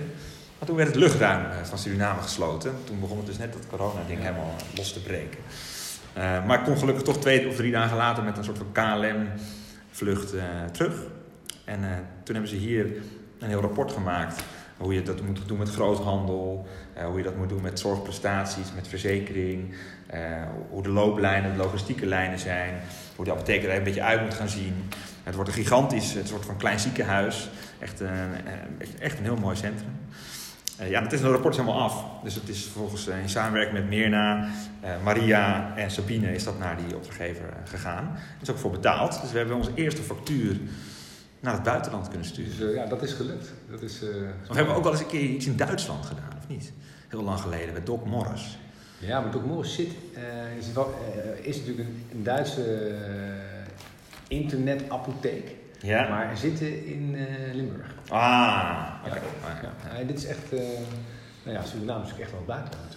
Maar 0.59 0.69
toen 0.69 0.77
werd 0.77 0.89
het 0.89 0.97
luchtruim 0.97 1.47
van 1.63 1.79
Suriname 1.79 2.21
gesloten. 2.21 2.75
Toen 2.85 3.01
begon 3.01 3.17
het 3.17 3.27
dus 3.27 3.39
net 3.39 3.53
dat 3.53 3.67
corona-ding 3.67 4.19
Ja. 4.19 4.25
helemaal 4.25 4.55
los 4.75 4.93
te 4.93 5.03
breken. 5.03 5.39
Eh, 6.13 6.45
maar 6.47 6.59
ik 6.59 6.65
kon 6.65 6.79
gelukkig 6.79 7.03
toch 7.05 7.19
twee 7.19 7.49
of 7.49 7.57
drie 7.57 7.73
dagen 7.73 7.97
later 7.97 8.25
met 8.25 8.37
een 8.37 8.45
soort 8.45 8.59
van 8.59 8.73
KLM-vlucht 8.73 10.35
terug. 10.73 10.95
En 11.65 11.81
toen 12.25 12.35
hebben 12.35 12.49
ze 12.49 12.57
hier 12.57 12.87
een 13.39 13.49
heel 13.49 13.61
rapport 13.61 13.93
gemaakt. 13.93 14.43
Hoe 14.81 14.95
je 14.95 15.03
dat 15.03 15.23
moet 15.23 15.49
doen 15.49 15.59
met 15.59 15.71
groothandel. 15.71 16.67
eh, 16.95 17.05
hoe 17.05 17.17
je 17.19 17.25
dat 17.25 17.37
moet 17.37 17.49
doen 17.49 17.63
met 17.63 17.79
zorgprestaties, 17.79 18.73
met 18.75 18.89
verzekering. 18.89 19.75
eh, 20.07 20.21
hoe 20.71 20.83
de 20.83 20.89
looplijnen, 20.89 21.53
de 21.53 21.59
logistieke 21.59 22.07
lijnen 22.07 22.39
zijn. 22.39 22.81
Hoe 23.17 23.25
de 23.25 23.31
apotheker 23.33 23.71
er 23.71 23.77
een 23.77 23.83
beetje 23.83 24.03
uit 24.03 24.23
moet 24.23 24.35
gaan 24.35 24.49
zien. 24.49 24.75
Het 25.25 25.35
wordt 25.35 25.51
een 25.51 25.57
gigantisch, 25.57 26.13
het 26.15 26.29
soort 26.29 26.45
van 26.45 26.57
klein 26.57 26.79
ziekenhuis. 26.81 27.51
Echt 27.79 28.01
een, 28.01 28.09
eh, 28.09 28.89
echt 29.01 29.19
een 29.19 29.25
heel 29.25 29.37
mooi 29.37 29.57
centrum. 29.57 29.91
Ja, 30.89 31.01
dat 31.01 31.13
is 31.13 31.21
een 31.21 31.31
rapport 31.31 31.55
is 31.55 31.61
helemaal 31.61 31.83
af. 31.83 32.05
Dus 32.23 32.35
het 32.35 32.49
is 32.49 32.63
vervolgens 32.63 33.09
eh, 33.09 33.21
in 33.23 33.29
samenwerking 33.29 33.79
met 33.79 33.89
Mirna, 33.89 34.49
Maria 35.05 35.73
en 35.77 35.91
Sabine 35.91 36.35
is 36.35 36.45
dat 36.45 36.59
naar 36.59 36.77
die 36.87 36.97
opdrachtgever 36.97 37.45
gegaan. 37.65 38.05
Er 38.15 38.43
is 38.43 38.51
ook 38.51 38.59
voor 38.59 38.71
betaald. 38.71 39.21
Dus 39.23 39.33
we 39.33 39.39
hebben 39.39 39.57
onze 39.57 39.71
eerste 39.75 40.03
factuur 40.03 40.57
naar 41.41 41.55
het 41.55 41.63
buitenland 41.63 42.09
kunnen 42.09 42.27
sturen. 42.27 42.59
Dus 42.59 42.69
eh, 42.69 42.75
ja, 42.75 42.87
dat 42.87 43.03
is 43.03 43.13
gelukt. 43.13 43.53
Dat 43.71 43.83
is, 43.83 44.03
eh, 44.03 44.09
Of 44.49 44.57
hebben 44.57 44.73
we 44.73 44.79
ook 44.79 44.83
wel 44.83 44.93
eens 44.93 45.01
een 45.01 45.07
keer 45.07 45.21
iets 45.29 45.47
in 45.47 45.57
Duitsland 45.57 46.07
gedaan, 46.07 46.33
of 46.39 46.49
niet? 46.49 46.73
Heel 47.09 47.23
lang 47.23 47.41
geleden, 47.41 47.75
met 47.75 47.87
Doc 47.87 48.05
Morris. 48.05 48.59
Ja, 48.99 49.21
maar 49.21 49.31
Doc 49.31 49.43
Morris 49.43 49.75
zit, 49.75 49.91
eh, 50.15 50.57
is, 50.59 50.73
wel, 50.73 50.95
is 51.43 51.57
natuurlijk 51.57 51.89
een, 51.89 52.05
een 52.13 52.23
Duitse 52.23 52.95
internetapotheek. 54.29 55.51
Ja? 55.81 56.09
Maar 56.09 56.27
hij 56.27 56.37
zit 56.37 56.61
in 56.61 57.17
Limburg. 57.53 57.95
Ah, 58.09 58.87
oké. 59.07 59.21
Ja. 59.63 59.99
Ja, 59.99 60.05
dit 60.05 60.19
is 60.19 60.27
echt, 60.27 60.51
nou 61.43 61.57
ja, 61.57 61.63
Suriname 61.65 62.05
is 62.05 62.11
natuurlijk 62.11 62.21
echt 62.21 62.31
wel 62.31 62.41
het 62.41 62.47
buitenland. 62.47 62.97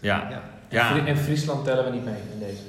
Ja. 0.00 0.30
Ja. 0.30 0.42
Ja. 0.68 1.06
En 1.06 1.16
Friesland 1.16 1.64
tellen 1.64 1.84
we 1.84 1.90
niet 1.90 2.04
mee 2.04 2.20
in 2.32 2.38
deze. 2.38 2.62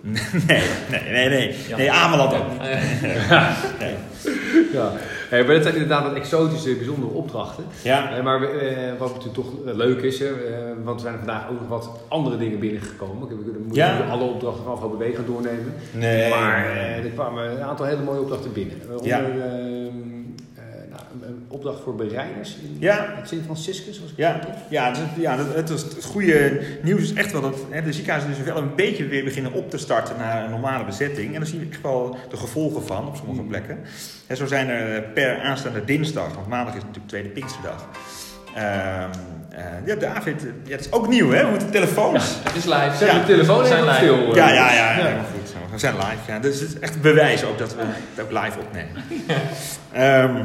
Nee, 0.00 0.62
nee, 0.90 1.02
nee, 1.12 1.28
nee. 1.28 1.56
Nee, 1.76 1.92
Ameland 1.92 2.32
ook 2.34 2.50
niet. 2.50 2.60
Nee. 3.80 3.94
ja. 4.72 4.92
Hey, 5.28 5.44
maar 5.44 5.54
dat 5.54 5.62
zijn 5.62 5.74
inderdaad 5.74 6.02
wat 6.02 6.14
exotische, 6.16 6.74
bijzondere 6.74 7.12
opdrachten. 7.12 7.64
Ja. 7.82 8.16
Eh, 8.16 8.22
maar 8.24 8.42
eh, 8.42 8.76
wat 8.98 9.08
natuurlijk 9.08 9.34
toch 9.34 9.66
eh, 9.66 9.74
leuk 9.74 10.02
is, 10.02 10.18
hè, 10.18 10.26
want 10.84 11.00
er 11.00 11.06
zijn 11.06 11.18
vandaag 11.18 11.48
ook 11.50 11.60
nog 11.60 11.68
wat 11.68 11.90
andere 12.08 12.36
dingen 12.38 12.58
binnengekomen. 12.58 13.22
Ik 13.22 13.28
heb- 13.28 13.38
We 13.38 13.58
moeten 13.58 13.74
Ja. 13.82 13.98
niet 13.98 14.10
alle 14.10 14.24
opdrachten 14.24 14.62
van 14.64 14.72
afgelopen 14.72 14.98
week 14.98 15.14
gaan 15.14 15.24
doornemen. 15.26 15.74
Nee. 15.90 16.30
Maar 16.30 16.66
eh, 16.66 17.04
er 17.04 17.10
kwamen 17.14 17.50
een 17.50 17.62
aantal 17.62 17.86
hele 17.86 18.02
mooie 18.02 18.20
opdrachten 18.20 18.52
binnen. 18.52 18.76
Ja. 19.02 19.18
ehm, 19.20 20.14
een, 21.22 21.44
opdracht 21.48 21.80
voor 21.82 21.94
bereiders 21.94 22.56
in 22.62 22.76
Ja. 22.80 23.14
het 23.16 23.28
Sint 23.28 23.44
Franciscus. 23.44 24.00
Was 24.00 24.10
ik 24.10 24.16
Ja, 24.16 24.32
denk. 24.32 24.54
ja, 24.70 24.90
dus, 24.90 24.98
ja 25.16 25.36
dat, 25.36 25.54
het, 25.54 25.70
was, 25.70 25.82
het 25.82 26.04
goede 26.04 26.60
nieuws 26.82 27.02
is 27.02 27.12
echt 27.12 27.32
wel 27.32 27.40
dat 27.40 27.56
hè, 27.70 27.82
de 27.82 27.92
ziekenhuizen 27.92 28.34
dus 28.34 28.44
wel 28.44 28.56
een 28.56 28.74
beetje 28.74 29.06
weer 29.06 29.24
beginnen 29.24 29.52
op 29.52 29.70
te 29.70 29.78
starten 29.78 30.16
naar 30.16 30.44
een 30.44 30.50
normale 30.50 30.84
bezetting. 30.84 31.32
En 31.34 31.40
daar 31.40 31.48
zien 31.48 31.60
we 31.60 31.66
echt 31.70 31.82
wel 31.82 32.16
de 32.30 32.36
gevolgen 32.36 32.82
van 32.86 33.06
op 33.06 33.16
sommige 33.16 33.40
Mm. 33.42 33.48
plekken. 33.48 33.78
En 34.26 34.36
zo 34.36 34.46
zijn 34.46 34.68
er 34.68 35.02
per 35.02 35.40
aanstaande 35.40 35.84
dinsdag, 35.84 36.34
want 36.34 36.46
maandag 36.46 36.74
is 36.74 36.80
natuurlijk 36.82 37.08
tweede 37.08 37.28
Pinksterdag. 37.28 37.88
Ehm 38.54 39.10
eh, 39.50 39.64
ja, 39.86 39.94
David, 39.94 40.42
eh, 40.44 40.50
ja, 40.64 40.70
dat 40.76 40.80
is 40.80 40.92
ook 40.92 41.08
nieuw 41.08 41.30
hè, 41.30 41.44
we 41.44 41.50
moeten 41.50 41.70
telefoons. 41.70 42.34
Het 42.44 42.56
is 42.56 42.64
live. 42.64 42.90
Zet 42.96 43.08
Ja. 43.10 43.18
de 43.18 43.24
telefoon 43.26 43.58
We 43.62 43.66
zijn 43.66 43.84
live. 43.84 44.30
Ja, 44.34 44.52
ja, 44.52 44.72
ja, 44.72 44.72
Ja. 44.74 45.02
helemaal 45.02 45.24
goed. 45.24 45.54
We 45.72 45.78
zijn 45.78 45.94
live. 45.94 46.16
Ja. 46.32 46.38
Dus 46.38 46.60
het 46.60 46.68
is 46.68 46.78
echt 46.78 47.00
bewijs 47.00 47.44
ook 47.44 47.58
dat 47.58 47.74
we 47.74 47.82
het 48.14 48.24
ook 48.24 48.30
live 48.30 48.58
opnemen. 48.58 49.02
Ehm, 49.92 50.44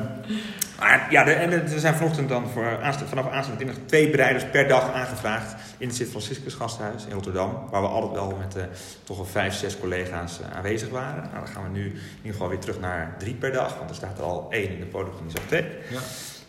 maar 0.81 1.07
ja, 1.09 1.23
de, 1.23 1.31
en 1.31 1.51
er 1.51 1.79
zijn 1.79 1.93
vanochtend 1.93 2.29
dan 2.29 2.47
voor 2.47 2.79
vanaf 3.05 3.31
aanstaande 3.31 3.63
dinsdag 3.63 3.85
twee 3.85 4.09
bereiders 4.09 4.45
per 4.45 4.67
dag 4.67 4.93
aangevraagd 4.93 5.55
in 5.77 5.87
het 5.87 5.95
Sint-Franciscus 5.95 6.53
gasthuis 6.53 7.05
in 7.05 7.13
Rotterdam. 7.13 7.67
Waar 7.69 7.81
we 7.81 7.87
altijd 7.87 8.13
wel 8.13 8.37
met 8.39 8.55
eh, 8.55 8.63
toch 9.03 9.17
wel 9.17 9.25
vijf, 9.25 9.53
zes 9.53 9.79
collega's 9.79 10.39
eh, 10.39 10.57
aanwezig 10.57 10.89
waren. 10.89 11.23
Nou, 11.23 11.35
dan 11.35 11.47
gaan 11.47 11.63
we 11.63 11.69
nu 11.69 11.85
in 11.85 11.93
ieder 12.17 12.31
geval 12.31 12.49
weer 12.49 12.59
terug 12.59 12.79
naar 12.79 13.15
drie 13.17 13.33
per 13.33 13.51
dag, 13.51 13.77
want 13.77 13.89
er 13.89 13.95
staat 13.95 14.17
er 14.17 14.23
al 14.23 14.47
één 14.49 14.69
in 14.69 14.79
de 14.79 14.85
Polyklinisch 14.85 15.33
Ja. 15.89 15.99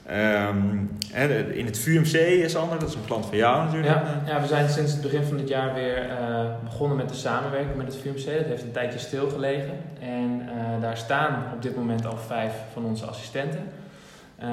Ehm 0.06 0.78
en 1.12 1.54
in 1.54 1.66
het 1.66 1.78
VUMC, 1.78 2.48
Sander, 2.48 2.78
dat 2.78 2.88
is 2.88 2.94
een 2.94 3.04
klant 3.04 3.26
van 3.26 3.36
jou 3.36 3.64
natuurlijk. 3.64 3.94
Ja, 3.94 4.22
ja, 4.26 4.40
we 4.40 4.46
zijn 4.46 4.68
sinds 4.68 4.92
het 4.92 5.00
begin 5.00 5.24
van 5.24 5.36
dit 5.36 5.48
jaar 5.48 5.74
weer 5.74 6.10
eh, 6.10 6.44
begonnen 6.64 6.96
met 6.96 7.08
de 7.08 7.14
samenwerking 7.14 7.76
met 7.76 7.86
het 7.86 7.96
VUMC. 8.02 8.38
Dat 8.38 8.46
heeft 8.46 8.62
een 8.62 8.72
tijdje 8.72 8.98
stilgelegen. 8.98 9.74
En 10.00 10.48
eh, 10.48 10.80
daar 10.80 10.96
staan 10.96 11.44
op 11.54 11.62
dit 11.62 11.76
moment 11.76 12.06
al 12.06 12.16
vijf 12.16 12.52
van 12.72 12.84
onze 12.84 13.06
assistenten. 13.06 13.60
Eh, 14.42 14.48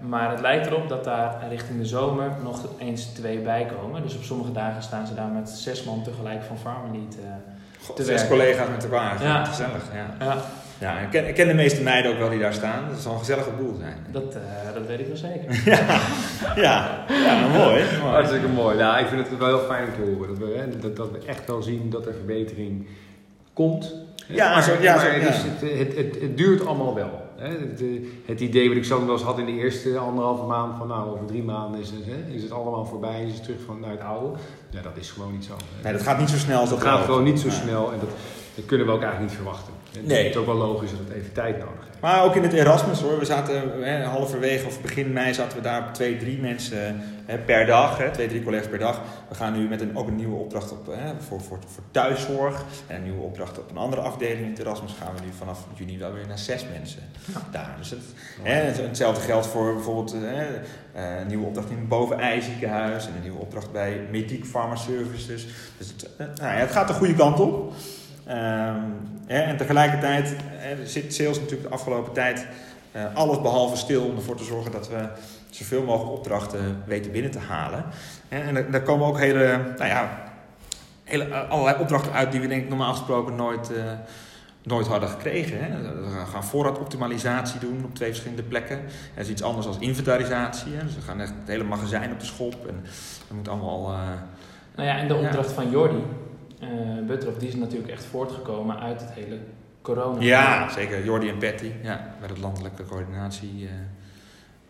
maar 0.00 0.30
het 0.30 0.40
lijkt 0.40 0.66
erop 0.66 0.88
dat 0.88 1.04
daar 1.04 1.34
richting 1.48 1.78
de 1.78 1.84
zomer 1.86 2.30
nog 2.42 2.64
eens 2.78 3.04
twee 3.04 3.38
bij 3.38 3.66
komen. 3.80 4.02
Dus 4.02 4.16
op 4.16 4.22
sommige 4.22 4.52
dagen 4.52 4.82
staan 4.82 5.06
ze 5.06 5.14
daar 5.14 5.28
met 5.30 5.48
zes 5.48 5.84
man 5.84 6.02
tegelijk 6.02 6.42
van 6.42 6.58
Farmerlead. 6.58 7.14
eh 7.14 7.30
God, 7.84 7.96
te 7.96 8.04
zes 8.04 8.14
werken. 8.20 8.36
collega's 8.36 8.68
met 8.68 8.84
elkaar. 8.84 9.22
Ja. 9.22 9.44
Gezellig, 9.44 9.82
ja. 9.94 10.24
ja, 10.26 10.36
Ja, 10.78 10.98
ik 10.98 11.10
ken, 11.10 11.28
ik 11.28 11.34
ken 11.34 11.48
de 11.48 11.54
meeste 11.54 11.82
meiden 11.82 12.12
ook 12.12 12.18
wel 12.18 12.28
die 12.30 12.38
daar 12.38 12.52
staan. 12.52 12.88
Dat 12.90 12.98
zal 13.00 13.12
een 13.12 13.18
gezellige 13.18 13.50
boel 13.50 13.74
zijn. 13.80 13.96
dat, 14.12 14.34
eh, 14.34 14.74
dat 14.74 14.86
weet 14.86 15.00
ik 15.00 15.06
wel 15.06 15.16
zeker. 15.16 15.62
Ja, 15.72 16.00
ja, 16.56 17.04
ja 17.08 17.40
maar 17.40 17.50
mooi. 17.50 17.84
mooi. 18.00 18.12
Hartstikke 18.12 18.48
mooi. 18.48 18.76
Nou, 18.76 18.98
ik 19.00 19.06
vind 19.06 19.28
het 19.28 19.38
wel 19.38 19.48
heel 19.48 19.66
fijn 19.66 19.84
om 19.88 19.94
te 20.04 20.10
horen. 20.10 20.28
Dat 20.28 20.38
we, 20.38 20.54
hè, 20.58 20.78
dat, 20.78 20.96
dat 20.96 21.10
we 21.10 21.18
echt 21.26 21.46
wel 21.46 21.62
zien 21.62 21.90
dat 21.90 22.06
er 22.06 22.12
verbetering 22.14 22.86
komt. 23.52 23.94
Ja, 24.26 24.52
maar, 24.52 24.62
zo- 24.62 24.76
ja, 24.80 24.94
maar 24.94 25.04
zo- 25.04 25.10
het, 25.10 25.22
ja. 25.22 25.28
is, 25.28 25.36
het, 25.42 25.60
het, 25.78 25.96
het, 25.96 26.20
het 26.20 26.36
duurt 26.36 26.66
allemaal 26.66 26.94
wel. 26.94 27.28
Het, 27.40 27.82
het 28.24 28.40
idee 28.40 28.68
wat 28.68 28.76
ik 28.76 28.84
zo 28.84 29.06
wel 29.06 29.14
eens 29.14 29.22
had 29.22 29.38
in 29.38 29.46
de 29.46 29.52
eerste 29.52 29.98
anderhalve 29.98 30.44
maand 30.44 30.76
van 30.78 30.88
nou, 30.88 31.10
over 31.10 31.26
drie 31.26 31.42
maanden 31.42 31.80
is 31.80 31.90
het, 31.90 32.04
hè, 32.06 32.34
is 32.34 32.42
het 32.42 32.52
allemaal 32.52 32.84
voorbij, 32.84 33.24
is 33.26 33.32
het 33.32 33.42
terug 33.42 33.60
van, 33.66 33.80
naar 33.80 33.90
het 33.90 34.00
oude. 34.00 34.38
Ja, 34.70 34.82
dat 34.82 34.96
is 34.96 35.10
gewoon 35.10 35.32
niet 35.32 35.44
zo. 35.44 35.52
Nee, 35.82 35.92
dat 35.92 36.02
gaat 36.02 36.18
niet 36.18 36.30
zo 36.30 36.36
snel 36.36 36.60
als 36.60 36.70
dat 36.70 36.80
dat 36.80 36.88
gaat 36.88 37.04
gewoon 37.04 37.24
niet 37.24 37.40
zo 37.40 37.50
snel 37.50 37.92
en 37.92 37.98
dat, 37.98 38.08
dat 38.54 38.64
kunnen 38.66 38.86
we 38.86 38.92
ook 38.92 39.02
eigenlijk 39.02 39.30
niet 39.32 39.40
verwachten. 39.42 39.72
Het 39.92 40.06
Nee. 40.06 40.28
is 40.28 40.36
ook 40.36 40.46
wel 40.46 40.54
logisch 40.54 40.90
dat 40.90 40.98
het 41.08 41.10
even 41.16 41.32
tijd 41.32 41.58
nodig 41.58 41.84
heeft. 41.84 42.00
Maar 42.00 42.24
ook 42.24 42.34
in 42.36 42.42
het 42.42 42.52
Erasmus 42.52 43.00
hoor. 43.00 43.18
We 43.18 43.24
zaten 43.24 43.82
hè, 43.82 44.04
halverwege 44.04 44.66
of 44.66 44.80
begin 44.80 45.12
mei 45.12 45.34
zaten 45.34 45.56
we 45.56 45.62
daar 45.62 45.86
op 45.88 45.94
twee, 45.94 46.16
drie 46.16 46.38
mensen 46.38 47.00
hè, 47.26 47.38
per 47.38 47.66
dag. 47.66 47.98
Hè, 47.98 48.10
twee, 48.10 48.28
drie 48.28 48.42
collega's 48.42 48.68
per 48.68 48.78
dag. 48.78 49.00
We 49.28 49.34
gaan 49.34 49.52
nu 49.58 49.68
met 49.68 49.80
een, 49.80 49.96
ook 49.96 50.08
een 50.08 50.16
nieuwe 50.16 50.36
opdracht 50.36 50.72
op, 50.72 50.86
hè, 50.86 51.12
voor, 51.28 51.40
voor, 51.40 51.58
voor 51.66 51.82
thuiszorg. 51.90 52.64
En 52.86 52.96
een 52.96 53.02
nieuwe 53.02 53.20
opdracht 53.22 53.58
op 53.58 53.70
een 53.70 53.76
andere 53.76 54.02
afdeling 54.02 54.40
in 54.44 54.50
het 54.50 54.58
Erasmus. 54.58 54.92
Gaan 55.02 55.14
we 55.14 55.20
nu 55.24 55.30
vanaf 55.38 55.66
juni 55.74 55.98
wel 55.98 56.12
weer 56.12 56.26
naar 56.26 56.38
zes 56.38 56.64
mensen 56.78 57.02
daar. 57.50 57.74
Dus 57.78 57.90
het, 57.90 58.00
hè, 58.42 58.52
het- 58.54 58.76
hetzelfde 58.76 59.20
geldt 59.22 59.46
voor 59.46 59.74
bijvoorbeeld 59.74 60.12
hè, 60.12 60.44
eh, 60.92 61.20
een 61.20 61.26
nieuwe 61.26 61.46
opdracht 61.46 61.70
in 61.70 61.76
het 61.76 61.88
Bovenij 61.88 62.40
ziekenhuis. 62.40 63.06
En 63.06 63.12
een 63.16 63.22
nieuwe 63.22 63.38
opdracht 63.40 63.72
bij 63.72 64.00
Mediek 64.10 64.44
Pharma 64.46 64.76
Services. 64.76 65.46
Dus 65.78 65.86
het, 65.88 66.08
eh, 66.16 66.26
nou 66.26 66.52
ja, 66.52 66.58
het 66.60 66.70
gaat 66.72 66.88
de 66.88 66.94
goede 66.94 67.14
kant 67.14 67.40
op. 67.40 67.72
Ehm, 68.30 68.80
hè, 69.26 69.40
en 69.40 69.56
tegelijkertijd 69.56 70.36
zit 70.84 71.14
sales 71.14 71.38
natuurlijk 71.40 71.68
de 71.68 71.74
afgelopen 71.74 72.12
tijd 72.12 72.46
eh, 72.92 73.02
alles 73.14 73.40
behalve 73.40 73.76
stil 73.76 74.02
om 74.04 74.16
ervoor 74.16 74.36
te 74.36 74.44
zorgen 74.44 74.72
dat 74.72 74.88
we 74.88 75.08
zoveel 75.50 75.82
mogelijk 75.82 76.12
opdrachten 76.12 76.82
weten 76.86 77.12
binnen 77.12 77.30
te 77.30 77.38
halen. 77.38 77.84
En 78.28 78.66
daar- 78.70 78.82
komen 78.82 79.06
ook 79.06 79.18
hele, 79.18 79.60
nou 79.76 79.88
ja, 79.90 80.22
hele, 81.04 81.24
eh, 81.24 81.50
allerlei 81.50 81.80
opdrachten 81.80 82.12
uit 82.12 82.32
die 82.32 82.40
we 82.40 82.46
denk 82.46 82.62
ik 82.62 82.68
normaal 82.68 82.92
gesproken 82.92 83.34
nooit, 83.36 83.72
eh, 83.72 83.82
nooit 84.62 84.86
hadden 84.86 85.08
gekregen. 85.08 85.58
Hè. 85.64 85.82
We 86.02 86.26
gaan 86.32 86.44
voorraadoptimalisatie 86.44 87.60
doen 87.60 87.84
op 87.84 87.94
twee 87.94 88.08
verschillende 88.08 88.42
plekken. 88.42 88.80
Dat 89.14 89.24
is 89.24 89.30
iets 89.30 89.42
anders 89.42 89.66
dan 89.66 89.80
inventarisatie. 89.80 90.72
Hè. 90.74 90.84
Dus 90.84 90.94
we 90.94 91.00
gaan 91.00 91.20
echt 91.20 91.32
het 91.40 91.48
hele 91.48 91.64
magazijn 91.64 92.12
op 92.12 92.20
de 92.20 92.26
schop. 92.26 92.54
En 92.68 92.80
dat 93.28 93.36
moet 93.36 93.48
allemaal... 93.48 93.82
Nou 94.76 94.88
ja, 94.88 94.96
en 94.98 95.08
de 95.08 95.14
Ja. 95.14 95.20
opdracht 95.20 95.52
van 95.52 95.70
Jordi, 95.70 96.02
eh 96.60 96.68
Butterov, 97.06 97.36
die 97.36 97.48
is 97.48 97.54
natuurlijk 97.54 97.90
echt 97.90 98.04
voortgekomen 98.04 98.80
uit 98.80 99.00
het 99.00 99.10
hele 99.10 99.38
corona. 99.82 100.20
Ja, 100.20 100.70
zeker. 100.70 101.04
Jordi 101.04 101.28
en 101.28 101.38
Patty. 101.38 101.70
Ja, 101.82 102.14
bij 102.20 102.28
het 102.28 102.38
landelijke 102.38 102.84
coördinatie 102.84 103.52
eh, 103.66 103.72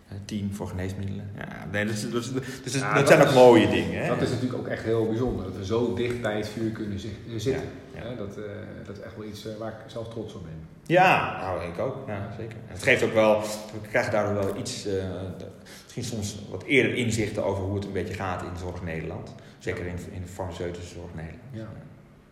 eh, 0.08 0.16
team 0.24 0.52
voor 0.54 0.66
geneesmiddelen. 0.68 1.30
Ja, 1.36 1.66
nee, 1.72 1.84
dat, 1.84 1.94
is- 1.94 2.10
dat, 2.10 2.22
is- 2.22 2.32
dus 2.62 2.74
Ja, 2.74 2.86
dat, 2.94 2.94
dat 3.06 3.08
zijn 3.08 3.28
ook 3.28 3.34
mooie 3.34 3.68
dingen. 3.68 4.02
Hè? 4.02 4.08
Dat 4.08 4.20
is 4.22 4.30
natuurlijk 4.30 4.58
ook 4.58 4.66
echt 4.68 4.82
heel 4.84 5.06
bijzonder, 5.06 5.44
dat 5.44 5.56
we 5.56 5.64
zo 5.64 5.94
dicht 5.94 6.20
bij 6.20 6.36
het 6.36 6.48
vuur 6.48 6.70
kunnen 6.70 6.98
zi- 6.98 7.16
zitten. 7.36 7.62
Ja, 7.62 7.89
ja. 8.04 8.14
Dat, 8.14 8.36
eh, 8.36 8.44
dat 8.86 8.96
is 8.96 9.02
echt 9.02 9.16
wel 9.16 9.26
iets 9.26 9.46
eh, 9.46 9.56
waar 9.56 9.70
ik 9.70 9.76
zelf 9.90 10.08
trots 10.08 10.34
op 10.34 10.42
ben. 10.42 10.68
Ja, 10.86 11.40
nou 11.40 11.62
ik 11.72 11.78
ook. 11.78 11.96
Ja, 12.06 12.34
zeker. 12.38 12.56
En 12.66 12.72
het 12.72 12.82
geeft 12.82 13.02
ook 13.02 13.12
wel, 13.12 13.40
we 13.82 13.88
krijgen 13.88 14.12
daardoor 14.12 14.44
wel 14.44 14.56
iets, 14.56 14.86
eh, 14.86 14.94
misschien 15.82 16.04
soms 16.04 16.38
wat 16.50 16.62
eerder 16.62 16.94
inzichten 16.94 17.44
over 17.44 17.62
hoe 17.62 17.74
het 17.74 17.84
een 17.84 17.92
beetje 17.92 18.14
gaat 18.14 18.42
in 18.42 18.56
Zorg 18.58 18.82
Nederland. 18.82 19.34
Zeker 19.58 19.86
in, 19.86 19.96
in 20.10 20.22
de 20.22 20.28
farmaceutische 20.28 20.94
Zorg 20.94 21.14
Nederland. 21.14 21.42
Ja. 21.52 21.66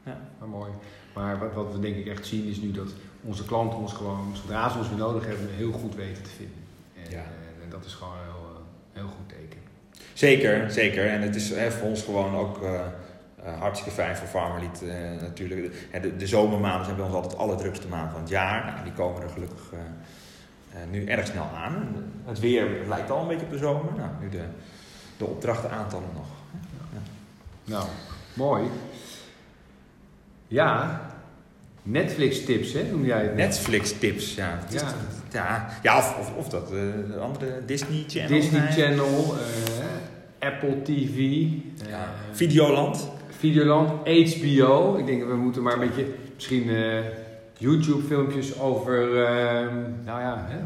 Ja. 0.05 0.21
Maar 0.39 0.49
mooi. 0.49 0.71
Maar 1.15 1.39
wat, 1.39 1.53
wat 1.53 1.73
we 1.73 1.79
denk 1.81 1.97
ik 1.97 2.07
echt 2.07 2.27
zien 2.27 2.45
is 2.45 2.57
nu 2.61 2.71
dat 2.73 2.89
onze 3.25 3.45
klanten 3.45 3.79
ons 3.79 3.93
gewoon, 3.93 4.37
zodra 4.37 4.69
ze 4.71 4.79
ons 4.79 4.89
weer 4.89 4.99
nodig 4.99 5.27
hebben, 5.27 5.49
heel 5.51 5.73
goed 5.73 5.95
weten 5.95 6.23
te 6.23 6.31
vinden. 6.31 6.63
En, 7.05 7.11
Ja. 7.11 7.25
en 7.63 7.71
dat 7.71 7.85
is 7.85 7.93
gewoon 7.95 8.13
een 8.13 8.25
heel, 8.25 8.63
heel 8.93 9.09
goed 9.17 9.29
teken. 9.29 9.59
Zeker, 10.13 10.71
zeker. 10.71 11.07
En 11.07 11.23
het 11.23 11.35
is 11.37 11.51
hè, 11.51 11.71
voor 11.71 11.89
ons 11.89 12.03
gewoon 12.03 12.37
ook 12.37 12.59
eh, 13.49 13.61
hartstikke 13.61 13.95
fijn 13.95 14.17
voor 14.17 14.29
Farmerlied 14.29 14.83
eh, 14.83 15.21
natuurlijk. 15.21 15.91
De, 16.03 16.17
de 16.17 16.27
zomermaanden 16.27 16.85
zijn 16.85 16.97
bij 16.97 17.05
ons 17.05 17.15
altijd 17.15 17.33
de 17.33 17.39
allerdrukste 17.39 17.89
maanden 17.89 18.11
van 18.11 18.21
het 18.21 18.31
jaar. 18.31 18.65
Nou, 18.65 18.85
die 18.85 18.93
komen 18.93 19.23
er 19.23 19.29
gelukkig 19.29 19.73
eh, 19.73 20.79
nu 20.91 21.07
erg 21.07 21.27
snel 21.27 21.49
aan. 21.55 21.97
Het 22.25 22.41
weer 22.41 22.67
lijkt 22.89 23.11
al 23.11 23.21
een 23.21 23.29
beetje 23.29 23.45
op 23.45 23.53
de 23.53 23.59
zomer. 23.59 23.93
Nou, 23.97 24.11
nu 24.21 24.29
de, 24.29 24.45
de 25.17 25.25
opdrachtenaantallen 25.25 26.09
nog. 26.15 26.27
Nou, 27.65 27.87
mooi. 28.35 28.65
Ja, 30.47 31.01
Netflix 31.83 32.45
tips, 32.45 32.73
hè, 32.73 32.83
noem 32.83 33.05
jij 33.05 33.23
het 33.23 33.35
net. 33.35 33.47
Netflix 33.47 33.99
tips, 33.99 34.35
ja. 34.35 34.59
Ja. 34.71 34.95
ja, 35.33 35.69
ja 35.83 35.99
of, 35.99 36.19
of, 36.19 36.37
of 36.37 36.49
dat, 36.49 36.69
de 36.69 37.19
andere 37.21 37.65
Disney 37.65 38.05
Channel. 38.07 38.29
Disney. 38.29 38.73
Channel, 38.73 39.35
Apple 40.39 40.83
TV, 40.83 41.47
Ja. 41.89 42.09
Videoland. 42.33 43.18
Videoland, 43.38 43.90
HBO. 44.05 44.96
Ik 44.98 45.07
denk 45.07 45.20
dat 45.20 45.29
we 45.29 45.37
moeten 45.37 45.62
maar 45.62 45.72
een 45.72 45.88
beetje 45.88 46.07
misschien 46.35 46.70
eh, 46.70 46.98
YouTube 47.59 48.07
filmpjes 48.07 48.61
over, 48.61 49.24
eh, 49.24 49.66
nou 50.05 50.20
ja, 50.20 50.46
hè? 50.48 50.59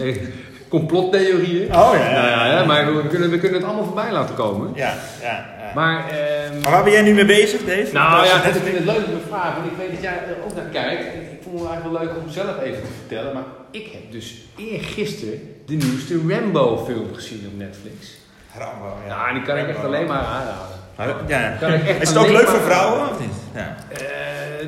Hey, 0.00 0.20
complottheorieën. 0.68 1.66
Oh 1.66 1.92
Nou 1.92 1.96
ja, 1.98 2.46
hè, 2.46 2.66
maar 2.66 2.96
we 2.96 3.06
kunnen, 3.08 3.30
we 3.30 3.38
kunnen 3.38 3.58
het 3.58 3.68
allemaal 3.68 3.84
voorbij 3.84 4.12
laten 4.12 4.34
komen. 4.34 4.70
Ja, 4.74 4.94
ja, 5.22 5.46
ja. 5.58 5.72
Maar, 5.74 6.08
ehm, 6.08 6.60
Maar 6.62 6.70
waar 6.70 6.82
ben 6.84 6.92
jij 6.92 7.02
nu 7.02 7.14
mee 7.14 7.24
bezig, 7.24 7.60
Dave? 7.60 7.92
nou 7.92 8.26
ja, 8.26 8.44
ik 8.44 8.52
vind 8.52 8.76
het 8.76 8.84
leuk 8.84 9.06
om 9.06 9.18
te 9.20 9.26
vragen, 9.28 9.60
want 9.60 9.72
ik 9.72 9.78
weet 9.78 9.90
dat 9.90 10.02
jij 10.02 10.12
er 10.12 10.36
ook 10.44 10.54
naar 10.54 10.64
kijkt. 10.64 11.04
Ik 11.04 11.38
vond 11.42 11.60
het 11.60 11.68
eigenlijk 11.68 11.98
wel 11.98 12.06
leuk 12.06 12.24
om 12.24 12.30
zelf 12.30 12.60
even 12.62 12.80
te 12.82 12.92
vertellen. 12.98 13.34
Maar 13.34 13.44
ik 13.70 13.88
heb 13.92 14.12
dus 14.12 14.44
eergisteren 14.56 15.40
de 15.66 15.74
nieuwste 15.74 16.20
Rambo-film 16.28 17.14
gezien 17.14 17.46
op 17.52 17.58
Netflix. 17.58 18.16
Rambo, 18.58 18.96
ja. 19.06 19.14
Ja, 19.14 19.28
en 19.28 19.34
die 19.34 19.42
kan 19.42 19.56
ik 19.56 19.68
echt 19.68 19.84
alleen 19.84 20.06
maar 20.06 20.24
aanraden. 20.24 20.83
Maar, 20.96 21.14
ja. 21.26 21.56
Kan 21.60 21.72
ik 21.72 21.86
echt 21.86 22.02
Is 22.02 22.08
het 22.08 22.18
ook 22.18 22.30
leuk 22.30 22.48
voor 22.48 22.60
vrouwen 22.60 23.10
of 23.10 23.20
niet? 23.20 23.34
Ja. 23.54 23.76
Eh, 23.88 23.98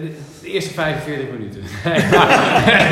de, 0.01 0.15
eerste 0.43 0.71
45 0.71 1.29
minuten. 1.31 1.61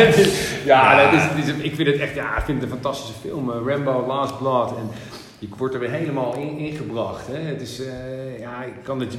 ja, 0.73 1.11
dat 1.11 1.21
is, 1.37 1.49
ik 1.49 1.75
vind 1.75 1.89
het 1.89 1.99
echt 1.99 2.15
ja, 2.15 2.37
ik 2.37 2.45
vind 2.45 2.61
het 2.61 2.71
een 2.71 2.81
fantastische 2.81 3.21
film. 3.21 3.51
Eh, 3.51 3.57
Rambo 3.67 4.07
Last 4.07 4.39
Blood. 4.39 4.77
En 4.77 4.91
je 5.39 5.49
wordt 5.57 5.75
er 5.75 5.81
weer 5.81 5.91
helemaal 5.91 6.37
in, 6.37 6.59
ingebracht. 6.59 7.27
Hè. 7.27 7.39
Het, 7.39 7.61
is, 7.61 7.81
eh, 7.81 8.39
ja, 8.41 8.63
ik 8.63 8.75
kan 8.83 9.01
het 9.01 9.17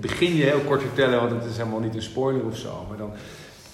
begin 0.00 0.36
je 0.36 0.44
heel 0.44 0.60
kort 0.60 0.80
vertellen, 0.80 1.20
want 1.20 1.30
het 1.30 1.50
is 1.50 1.56
helemaal 1.56 1.80
niet 1.80 1.94
een 1.94 2.02
spoiler 2.02 2.44
of 2.44 2.56
zo. 2.56 2.86
Maar 2.88 2.98
dan 2.98 3.10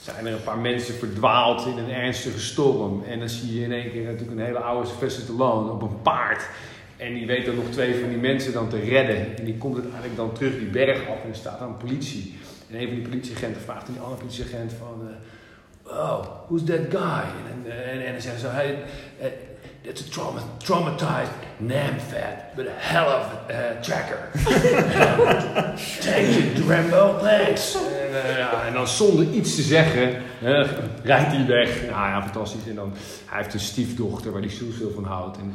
zijn 0.00 0.26
er 0.26 0.32
een 0.32 0.42
paar 0.42 0.58
mensen 0.58 0.94
verdwaald 0.94 1.66
in 1.66 1.78
een 1.78 1.90
ernstige 1.90 2.40
storm. 2.40 3.04
En 3.08 3.18
dan 3.18 3.28
zie 3.28 3.58
je 3.58 3.64
in 3.64 3.72
één 3.72 3.90
keer 3.90 4.04
natuurlijk 4.04 4.30
een 4.30 4.44
hele 4.44 4.58
oude 4.58 4.88
Sylvester 4.88 5.22
Stallone 5.22 5.70
op 5.70 5.82
een 5.82 6.02
paard. 6.02 6.48
En 6.96 7.14
die 7.14 7.26
weet 7.26 7.46
dan 7.46 7.54
nog 7.54 7.70
twee 7.70 8.00
van 8.00 8.08
die 8.08 8.18
mensen 8.18 8.52
dan 8.52 8.68
te 8.68 8.78
redden. 8.78 9.36
En 9.36 9.44
die 9.44 9.56
komt 9.56 9.74
uiteindelijk 9.74 10.16
dan 10.16 10.32
terug 10.32 10.58
die 10.58 10.68
berg 10.68 11.08
af 11.08 11.22
en 11.22 11.28
er 11.28 11.36
staat 11.36 11.58
dan 11.58 11.76
politie. 11.76 12.38
En 12.70 12.80
een 12.80 12.86
van 12.86 12.94
die 12.94 13.08
politieagenten 13.08 13.62
vraagt 13.62 13.86
aan 13.86 13.92
die 13.92 14.02
andere 14.02 14.20
politieagent 14.20 14.72
van... 14.72 15.08
eh, 15.86 15.92
oh, 15.92 16.26
who's 16.48 16.64
that 16.64 16.80
guy? 16.90 17.24
En, 17.50 17.72
en, 18.04 18.12
dan 18.12 18.22
zeggen 18.22 18.40
ze... 18.40 18.46
Hey, 18.46 18.78
eh, 19.20 19.26
It's 19.86 20.00
a 20.00 20.10
trauma, 20.10 20.42
traumatized 20.60 21.30
NAMFAT, 21.60 22.56
but 22.56 22.66
a 22.66 22.70
hell 22.70 23.04
of 23.04 23.50
a 23.50 23.52
uh, 23.52 23.82
tracker. 23.82 24.30
Thank 26.00 26.26
you, 26.26 26.64
Rambo, 26.66 27.18
thanks. 27.18 27.74
En, 27.74 28.14
eh, 28.22 28.66
en 28.66 28.72
dan 28.72 28.88
zonder 28.88 29.30
iets 29.30 29.54
te 29.54 29.62
zeggen, 29.62 30.22
eh, 30.42 30.68
rijdt 31.02 31.32
hij 31.32 31.46
weg. 31.46 31.82
Nou 31.82 32.08
ja, 32.08 32.22
fantastisch. 32.22 32.68
En 32.68 32.74
dan, 32.74 32.92
hij 33.26 33.42
heeft 33.42 33.54
een 33.54 33.60
stiefdochter 33.60 34.32
waar 34.32 34.40
hij 34.40 34.50
zoveel 34.50 34.90
van 34.94 35.04
houdt. 35.04 35.36
En 35.36 35.54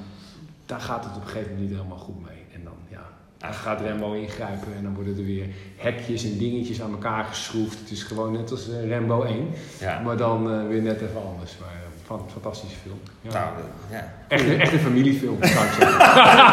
daar 0.69 0.79
gaat 0.79 1.03
het 1.05 1.15
op 1.15 1.21
een 1.21 1.27
gegeven 1.27 1.49
moment 1.51 1.69
niet 1.69 1.77
helemaal 1.77 1.97
goed 1.97 2.21
mee. 2.27 2.45
En 2.53 2.62
dan, 2.63 2.73
ja, 2.89 3.03
dan 3.38 3.53
gaat 3.53 3.82
Rambo 3.82 4.12
ingrijpen 4.13 4.67
en 4.77 4.84
dan 4.84 4.93
worden 4.95 5.17
er 5.17 5.25
weer 5.25 5.45
hekjes 5.77 6.23
en 6.23 6.38
dingetjes 6.38 6.82
aan 6.82 6.91
elkaar 6.91 7.23
geschroefd. 7.23 7.79
Het 7.79 7.91
is 7.91 8.03
gewoon 8.03 8.32
net 8.32 8.51
als 8.51 8.69
eh, 8.69 8.89
Rambo 8.89 9.23
1, 9.23 9.47
Ja. 9.79 9.99
maar 9.99 10.17
dan 10.17 10.51
eh, 10.51 10.67
weer 10.67 10.82
net 10.82 11.01
even 11.01 11.21
anders. 11.32 11.58
Maar 11.60 11.69
eh, 11.69 11.88
van, 12.05 12.25
fantastische 12.32 12.75
film. 12.84 12.99
Ja. 13.21 13.29
Nou, 13.32 13.45
eh, 13.45 13.97
ja. 13.97 14.13
Echt, 14.27 14.43
een, 14.47 14.60
echt 14.62 14.73
een 14.73 14.79
familiefilm, 14.79 15.38
zou 15.43 15.65
ik 15.65 15.71
zeggen. 15.71 15.97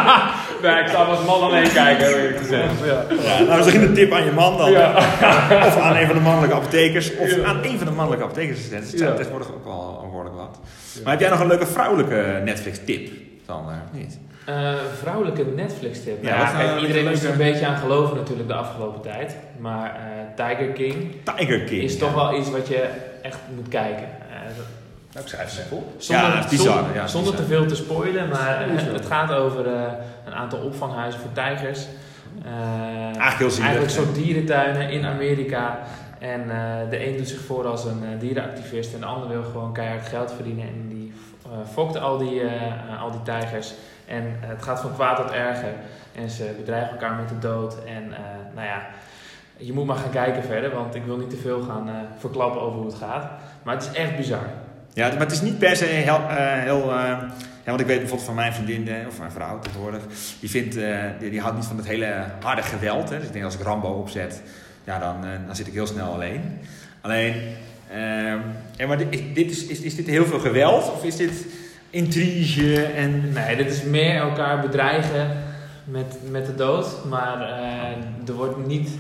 nee, 0.63 0.81
ik 0.83 0.89
zou 0.89 1.09
als 1.09 1.25
man 1.25 1.41
alleen 1.41 1.73
kijken, 1.73 2.07
heb 2.07 2.31
ik 2.31 2.37
gezegd. 2.37 2.79
Ja. 2.85 3.05
Ja, 3.23 3.43
nou, 3.45 3.57
misschien 3.57 3.83
een 3.83 3.95
tip 3.95 4.13
aan 4.13 4.25
je 4.25 4.33
man 4.33 4.57
dan. 4.59 4.71
Ja. 4.71 4.97
Of 5.67 5.77
aan 5.77 5.97
een 5.97 6.07
van 6.07 6.15
de 6.17 6.23
mannelijke 6.23 6.55
apothekers. 6.57 7.17
Of 7.17 7.43
aan 7.43 7.65
een 7.65 7.79
van 7.79 7.87
de 7.87 7.93
mannelijke 7.93 8.25
apothekersassistenten. 8.25 8.89
Het 8.91 8.99
zijn 8.99 9.11
Ja. 9.11 9.17
tegenwoordig 9.17 9.53
ook 9.55 9.65
wel 9.65 9.99
behoorlijk 10.03 10.35
wat. 10.37 10.59
Maar 11.03 11.13
heb 11.13 11.21
jij 11.21 11.31
nog 11.31 11.41
een 11.41 11.47
leuke 11.47 11.67
vrouwelijke 11.67 12.41
Netflix-tip? 12.45 13.11
Dan 13.47 13.65
eh, 13.71 13.77
niet. 14.01 14.19
Eh, 14.47 14.75
vrouwelijke 14.99 15.45
Netflix-tip. 15.57 16.23
Ja, 16.25 16.29
Ja, 16.37 16.53
nou 16.53 16.57
kijk, 16.67 16.81
iedereen 16.81 17.07
is 17.13 17.23
er 17.25 17.31
een 17.31 17.37
beetje 17.39 17.67
aan 17.67 17.77
geloven 17.77 18.17
natuurlijk 18.17 18.49
de 18.49 18.55
afgelopen 18.55 19.01
tijd. 19.01 19.37
Maar 19.59 19.95
eh, 19.95 20.45
Tiger 20.47 20.73
King 20.73 21.15
Tiger 21.37 21.65
King. 21.65 21.83
is 21.83 21.99
toch 21.99 22.15
wel 22.15 22.39
iets 22.39 22.51
wat 22.51 22.69
je 22.69 22.89
echt 23.23 23.39
moet 23.55 23.69
kijken. 23.69 24.05
Eh, 24.05 24.37
Nou, 25.13 25.25
ik 25.29 25.33
schrijf 25.33 25.71
op. 25.71 25.85
zonder, 25.99 26.27
Ja, 26.27 26.35
het 26.37 26.45
is 26.45 26.51
bizar, 26.59 26.75
zonder, 26.75 26.95
ja, 26.95 27.03
het 27.37 27.37
te 27.37 27.45
veel 27.55 27.67
te 27.67 27.75
spoilen, 27.77 28.29
maar 28.29 28.61
eh, 28.69 28.93
het 28.93 29.07
gaat 29.07 29.33
over 29.33 29.67
eh, 29.67 29.83
een 30.27 30.35
aantal 30.35 30.59
opvanghuizen 30.59 31.21
voor 31.21 31.33
tijgers. 31.33 31.87
Eh, 32.45 32.51
Eigenlijk 33.03 33.39
heel 33.39 33.51
zielig. 33.51 33.65
Eigenlijk 33.71 33.91
soort 33.95 34.15
dierentuinen 34.15 34.91
in. 34.91 35.05
Amerika. 35.05 35.79
En 36.19 36.41
eh, 36.51 36.91
de 36.91 37.07
een 37.07 37.17
doet 37.17 37.29
zich 37.29 37.41
voor 37.41 37.67
als 37.67 37.85
een 37.85 38.03
eh, 38.05 38.21
dierenactivist 38.21 38.95
en 38.95 39.01
de 39.01 39.07
ander 39.07 39.29
wil 39.29 39.43
gewoon 39.43 39.73
keihard 39.73 40.07
geld 40.09 40.33
verdienen. 40.33 40.65
En 40.67 40.89
die 40.89 40.96
eh, 40.96 40.96
fokt 41.73 41.99
al 42.01 42.19
die, 42.19 42.41
eh, 42.41 42.67
eh, 42.67 43.03
al 43.03 43.11
die 43.11 43.23
tijgers. 43.23 43.75
En 44.07 44.23
eh, 44.41 44.49
het 44.49 44.63
gaat 44.63 44.81
van 44.81 44.95
kwaad 44.95 45.17
tot 45.17 45.31
erger. 45.31 45.73
En 46.15 46.31
ze 46.31 46.55
bedreigen 46.59 46.91
elkaar 46.91 47.15
met 47.15 47.29
de 47.29 47.39
dood. 47.39 47.85
En 47.85 48.13
eh, 48.13 48.21
nou 48.55 48.67
ja, 48.67 48.87
je 49.57 49.73
moet 49.73 49.87
maar 49.87 49.97
gaan 49.97 50.11
kijken 50.11 50.43
verder, 50.43 50.75
want 50.75 50.95
ik 50.95 51.05
wil 51.05 51.17
niet 51.17 51.31
te 51.31 51.37
veel 51.37 51.63
gaan 51.63 51.89
eh, 51.89 51.95
verklappen 52.19 52.61
over 52.61 52.79
hoe 52.79 52.87
het 52.87 52.95
gaat. 52.95 53.31
Maar 53.63 53.75
het 53.75 53.85
is 53.93 53.99
echt 53.99 54.17
bizar. 54.17 54.47
Ja, 54.93 55.09
maar 55.09 55.19
het 55.19 55.33
is 55.33 55.41
niet 55.41 55.59
per 55.59 55.77
se 55.77 55.85
heel... 55.85 56.21
eh, 56.29 56.69
eh, 56.69 57.19
ja, 57.65 57.73
want 57.73 57.81
ik 57.81 57.87
weet 57.87 57.99
bijvoorbeeld 57.99 58.27
van 58.29 58.35
mijn 58.35 58.53
vriendin, 58.53 58.89
eh, 58.89 59.07
of 59.07 59.19
mijn 59.19 59.31
vrouw 59.31 59.59
tegenwoordig, 59.59 60.03
die, 60.41 60.51
vindt, 60.51 60.77
eh, 60.77 60.99
die, 61.19 61.31
die 61.31 61.41
houdt 61.41 61.57
niet 61.57 61.67
van 61.67 61.77
het 61.77 61.87
hele 61.87 62.25
harde 62.41 62.63
geweld. 62.63 63.09
Hè. 63.11 63.17
Dus 63.19 63.27
ik 63.27 63.33
denk 63.33 63.45
als 63.45 63.55
ik 63.55 63.63
Rambo 63.63 63.89
opzet, 63.89 64.43
ja, 64.85 64.99
dan, 64.99 65.25
eh, 65.25 65.31
dan 65.47 65.57
zit 65.57 65.67
ik 65.67 65.73
heel 65.73 65.87
snel 65.87 66.13
alleen. 66.13 66.59
Alleen, 67.01 67.35
ja, 68.77 68.87
maar 68.87 68.99
dit, 68.99 69.35
dit 69.35 69.51
is, 69.51 69.67
is, 69.67 69.81
is 69.81 69.97
dit 69.97 70.07
heel 70.07 70.25
veel 70.25 70.39
geweld? 70.39 70.93
Of 70.93 71.05
is 71.05 71.17
dit 71.17 71.47
intrige 71.91 72.83
en... 72.83 73.33
Nee, 73.33 73.57
dit 73.57 73.71
is 73.71 73.83
meer 73.83 74.17
elkaar 74.17 74.61
bedreigen 74.61 75.45
met, 75.85 76.17
met 76.31 76.47
de 76.47 76.55
dood. 76.55 77.05
Maar 77.09 77.41
eh, 77.41 78.29
er 78.29 78.33
wordt 78.33 78.67
niet, 78.67 78.91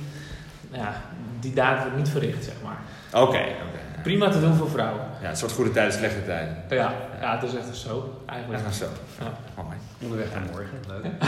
ja, 0.70 1.02
die 1.40 1.52
daad 1.52 1.80
wordt 1.80 1.96
niet 1.96 2.08
verricht, 2.08 2.44
zeg 2.44 2.54
maar. 2.64 2.78
Oké, 3.22 3.38
oké. 3.38 4.02
Prima 4.02 4.28
te 4.28 4.40
doen 4.40 4.54
voor 4.54 4.70
vrouwen. 4.70 5.02
Ja, 5.22 5.30
een 5.30 5.36
soort 5.36 5.52
goede 5.52 5.70
tijden, 5.70 5.92
slechte 5.92 6.24
tijden. 6.24 6.56
Ja, 6.68 6.94
ja 7.20 7.38
het 7.38 7.50
is 7.50 7.56
echt 7.56 7.76
zo, 7.76 8.22
eigenlijk. 8.26 8.64
Echt 8.64 8.74
zo. 8.76 8.86
Ja. 9.20 9.62
Mooi. 9.62 9.76
Onderweg 10.02 10.34
naar 10.34 10.42
morgen. 10.52 10.78
Leuk. 10.88 11.04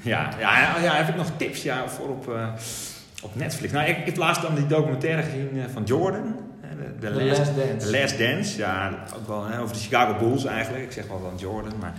Ja, 0.00 0.30
ja, 0.38 0.60
ja, 0.60 0.82
ja, 0.82 0.94
heb 0.94 1.08
ik 1.08 1.16
nog 1.16 1.30
tips 1.36 1.62
ja, 1.62 1.88
voor 1.88 2.08
op, 2.08 2.34
eh, 2.34 2.48
op 3.22 3.34
Netflix? 3.34 3.72
Nou, 3.72 3.88
ik, 3.88 3.98
ik 3.98 4.06
heb 4.06 4.16
laatst 4.16 4.42
dan 4.42 4.54
die 4.54 4.66
documentaire 4.66 5.22
gezien 5.22 5.50
eh, 5.54 5.64
van 5.72 5.82
Jordan. 5.84 6.36
De, 7.00 7.10
Last, 7.10 7.38
Last 7.38 7.56
Dance. 7.56 7.86
The 7.90 7.98
Last 8.00 8.18
Dance. 8.18 8.58
Ja, 8.58 9.04
ook 9.16 9.26
wel 9.26 9.44
hè, 9.46 9.60
over 9.60 9.74
de 9.74 9.80
Chicago 9.82 10.18
Bulls 10.18 10.44
eigenlijk. 10.44 10.84
Ik 10.84 10.92
zeg 10.92 11.06
wel 11.06 11.22
dan 11.22 11.32
Jordan, 11.36 11.72
maar... 11.80 11.94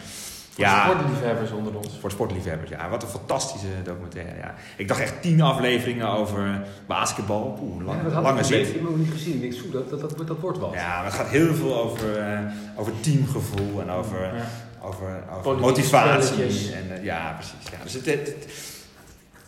Voor 0.52 0.66
Ja, 0.66 0.90
sportliefhebbers 0.90 1.52
onder 1.52 1.76
ons. 1.78 1.98
voor 2.00 2.12
sportliefhebbers. 2.12 2.70
Ja, 2.70 2.90
wat 2.90 3.04
een 3.04 3.10
fantastische 3.10 3.68
documentaire. 3.84 4.38
Ja. 4.38 4.54
Ik 4.78 4.88
dacht 4.88 5.00
echt 5.00 5.22
tien 5.22 5.42
afleveringen 5.42 6.08
over 6.08 6.62
basketbal. 6.88 7.60
Oeh, 7.62 7.86
lang, 7.86 8.00
Ja, 8.12 8.22
lange 8.22 8.44
zit. 8.44 8.68
Ik 8.68 8.74
heb 8.74 8.82
nog 8.84 8.98
niet 8.98 9.12
gezien. 9.12 9.34
Ik 9.34 9.42
denk, 9.42 9.54
zo, 9.54 9.62
dat, 9.72 9.90
dat, 9.90 10.00
dat, 10.18 10.28
dat 10.28 10.40
wordt 10.40 10.58
wat. 10.60 10.74
Ja, 10.74 10.96
maar 10.96 11.06
het 11.06 11.14
gaat 11.14 11.28
heel 11.28 11.54
veel 11.54 11.82
over, 11.82 12.18
eh, 12.20 12.40
over 12.76 12.94
teamgevoel 13.02 13.82
en 13.82 13.90
over, 13.90 14.24
Ja. 14.24 14.32
over, 14.82 15.24
over 15.38 15.58
motivatie. 15.58 16.44
En, 16.74 16.98
eh, 16.98 17.04
ja, 17.04 17.34
precies. 17.38 17.70
Ja. 17.72 17.78
Dus 17.84 17.94
het, 17.94 18.06
het, 18.06 18.28
het, 18.28 18.46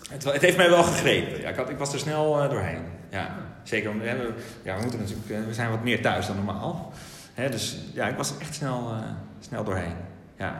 het, 0.10 0.24
het 0.34 0.42
heeft 0.42 0.58
mij 0.58 0.70
wel 0.70 0.84
gegrepen. 0.84 1.42
Ja, 1.42 1.50
ik, 1.50 1.56
had, 1.56 1.70
ik 1.70 1.78
was 1.78 1.94
er 1.94 2.00
snel 2.00 2.42
eh, 2.42 2.50
doorheen. 2.50 2.82
Ja, 3.10 3.36
zeker. 3.64 3.90
om- 3.90 4.02
hè, 4.02 4.18
we, 4.18 4.34
ja, 4.64 4.76
we, 4.76 4.82
moeten 4.82 5.00
natuurlijk, 5.00 5.30
eh, 5.30 5.38
we 5.48 5.54
zijn 5.54 5.70
wat 5.70 5.84
meer 5.84 6.02
thuis 6.02 6.28
dan 6.28 6.36
normaal. 6.36 6.94
Hè, 7.34 7.50
dus 7.50 7.78
ja, 7.94 8.08
ik 8.08 8.18
was 8.18 8.30
er 8.30 8.36
echt 8.42 8.56
snel, 8.56 8.90
eh, 8.92 8.98
snel 9.40 9.64
doorheen. 9.64 9.94
Ja. 10.38 10.56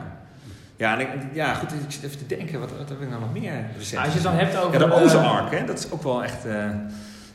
Ja, 0.76 0.98
ik, 0.98 1.08
ja, 1.32 1.54
goed, 1.54 1.72
ik 1.72 1.78
zit 1.90 2.02
even 2.02 2.18
te 2.18 2.26
denken, 2.36 2.60
wat, 2.60 2.70
wat 2.78 2.88
heb 2.88 3.00
ik 3.00 3.08
nou 3.08 3.20
nog 3.20 3.32
meer 3.32 3.52
recent 3.76 3.92
Nou, 3.92 4.04
als 4.04 4.14
je 4.14 4.20
het 4.20 4.22
dan 4.22 4.34
hebt 4.34 4.56
over... 4.56 4.80
Ja, 4.80 4.86
de 4.86 4.92
Ozark, 4.94 5.50
hè, 5.50 5.64
dat 5.64 5.78
is 5.78 5.90
ook 5.90 6.02
wel 6.02 6.22
echt... 6.24 6.44
eh 6.46 6.68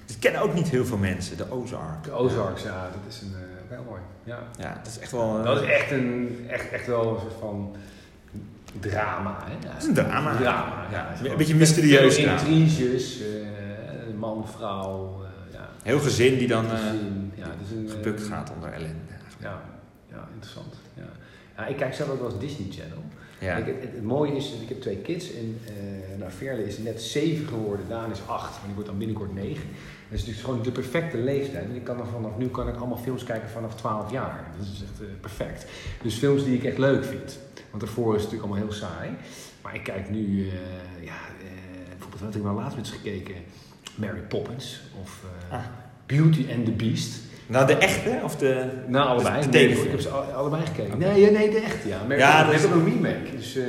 dat 0.05 0.19
kennen 0.19 0.41
ook 0.41 0.53
niet 0.53 0.69
heel 0.69 0.85
veel 0.85 0.97
mensen, 0.97 1.37
de 1.37 1.51
Ozark. 1.51 2.03
De 2.03 2.11
Ozarks, 2.11 2.63
ja, 2.63 2.81
dat 2.81 3.13
is 3.13 3.21
een, 3.21 3.35
wel 3.69 3.83
mooi. 3.83 4.01
Ja. 4.23 4.37
Ja, 4.59 4.73
dat 4.83 4.91
is 4.91 4.99
echt 4.99 5.11
wel... 5.11 5.43
Dat 5.43 5.61
is 5.61 5.69
echt, 5.69 5.91
een, 5.91 6.45
echt, 6.49 6.69
echt 6.69 6.87
wel 6.87 7.09
een 7.13 7.19
soort 7.21 7.33
van 7.39 7.75
drama. 8.79 9.37
Hè? 9.45 9.51
Ja, 9.67 9.73
Het 9.73 9.81
is 9.81 9.87
een 9.87 9.93
drama. 9.93 10.35
drama. 10.35 10.85
Ja, 10.91 11.07
Ja, 11.23 11.29
een 11.31 11.37
beetje 11.37 11.55
mysterieus 11.55 12.15
drama. 12.15 12.39
Eh, 14.07 14.19
man, 14.19 14.47
vrouw, 14.47 15.23
eh, 15.23 15.53
ja. 15.53 15.69
Heel 15.83 15.99
gezin 15.99 16.37
die 16.37 16.47
dan 16.47 16.65
eh, 16.65 16.71
gezin. 16.71 17.31
ja, 17.35 17.45
een, 17.71 17.87
eh, 17.87 17.93
gebukt 17.93 18.23
gaat 18.23 18.51
onder 18.55 18.71
ellende. 18.71 19.13
Ja, 19.41 19.61
ja 20.09 20.27
interessant. 20.33 20.75
Ja. 20.93 21.09
Ja, 21.57 21.65
ik 21.65 21.77
kijk 21.77 21.93
zelf 21.93 22.09
ook 22.09 22.19
wel 22.19 22.29
eens 22.31 22.39
Disney 22.39 22.67
Channel. 22.71 23.03
Ja. 23.39 23.55
Het, 23.55 24.03
mooie 24.03 24.35
is, 24.35 24.51
dat 24.51 24.61
ik 24.61 24.69
heb 24.69 24.81
twee 24.81 24.97
kids 24.97 25.33
en 25.33 25.59
eh 25.65 26.17
nou, 26.19 26.31
Verle 26.31 26.65
is 26.65 26.77
net 26.77 27.01
zeven 27.01 27.47
geworden, 27.47 27.85
Daan 27.89 28.11
is 28.11 28.19
acht, 28.27 28.51
maar 28.51 28.65
die 28.65 28.73
wordt 28.73 28.89
dan 28.89 28.97
binnenkort 28.97 29.33
negen. 29.33 29.67
Dat 30.09 30.19
is 30.19 30.25
dus 30.25 30.41
gewoon 30.41 30.61
de 30.61 30.71
perfecte 30.71 31.17
leeftijd. 31.17 31.69
En 31.69 31.75
ik 31.75 31.83
kan 31.83 32.07
vanaf 32.11 32.37
nu 32.37 32.47
kan 32.47 32.67
ik 32.67 32.75
allemaal 32.75 32.97
films 32.97 33.23
kijken 33.23 33.49
vanaf 33.49 33.75
12 33.75 34.11
jaar. 34.11 34.51
Dat 34.57 34.67
is 34.67 34.81
echt 34.81 35.19
perfect. 35.21 35.65
Dus 36.01 36.15
films 36.15 36.43
die 36.43 36.55
ik 36.55 36.63
echt 36.63 36.77
leuk 36.77 37.03
vind. 37.05 37.39
Want 37.69 37.83
daarvoor 37.83 38.15
is 38.15 38.21
het 38.21 38.31
natuurlijk 38.31 38.51
allemaal 38.51 38.69
heel 38.69 38.87
saai. 38.87 39.09
Maar 39.61 39.75
ik 39.75 39.83
kijk 39.83 40.09
nu, 40.09 40.45
ja, 41.01 41.17
bijvoorbeeld 41.89 42.21
wat 42.21 42.33
heb 42.33 42.35
ik 42.35 42.43
nou 42.43 42.55
laatst 42.55 42.77
met 42.77 42.87
gekeken? 42.87 43.35
Mary 43.95 44.19
Poppins 44.27 44.81
of 45.03 45.09
eh, 45.49 45.55
Ah. 45.55 45.61
Beauty 46.05 46.45
and 46.55 46.65
the 46.65 46.71
Beast. 46.71 47.23
Nou, 47.47 47.67
de 47.67 47.75
echte 47.77 48.09
of 48.23 48.35
de... 48.35 48.65
Nou, 48.87 49.07
allebei. 49.07 49.41
de 49.41 49.47
Nee, 49.47 49.61
tekenfilm? 49.61 49.85
ik 49.85 49.91
heb 49.91 49.99
ze 50.01 50.09
al- 50.09 50.21
allebei 50.21 50.61
gekeken. 50.65 50.97
Nee, 50.97 51.31
nee, 51.31 51.49
de 51.49 51.57
echte, 51.59 51.87
ja. 51.87 51.97
Mary 52.07 52.19
Ja, 52.19 52.41
Poppins. 52.41 52.61
dat 52.61 52.71
ik 52.71 52.75
is- 52.77 52.81
een 52.85 52.93
remake. 52.93 53.35
Dus 53.37 53.55
eh, 53.57 53.63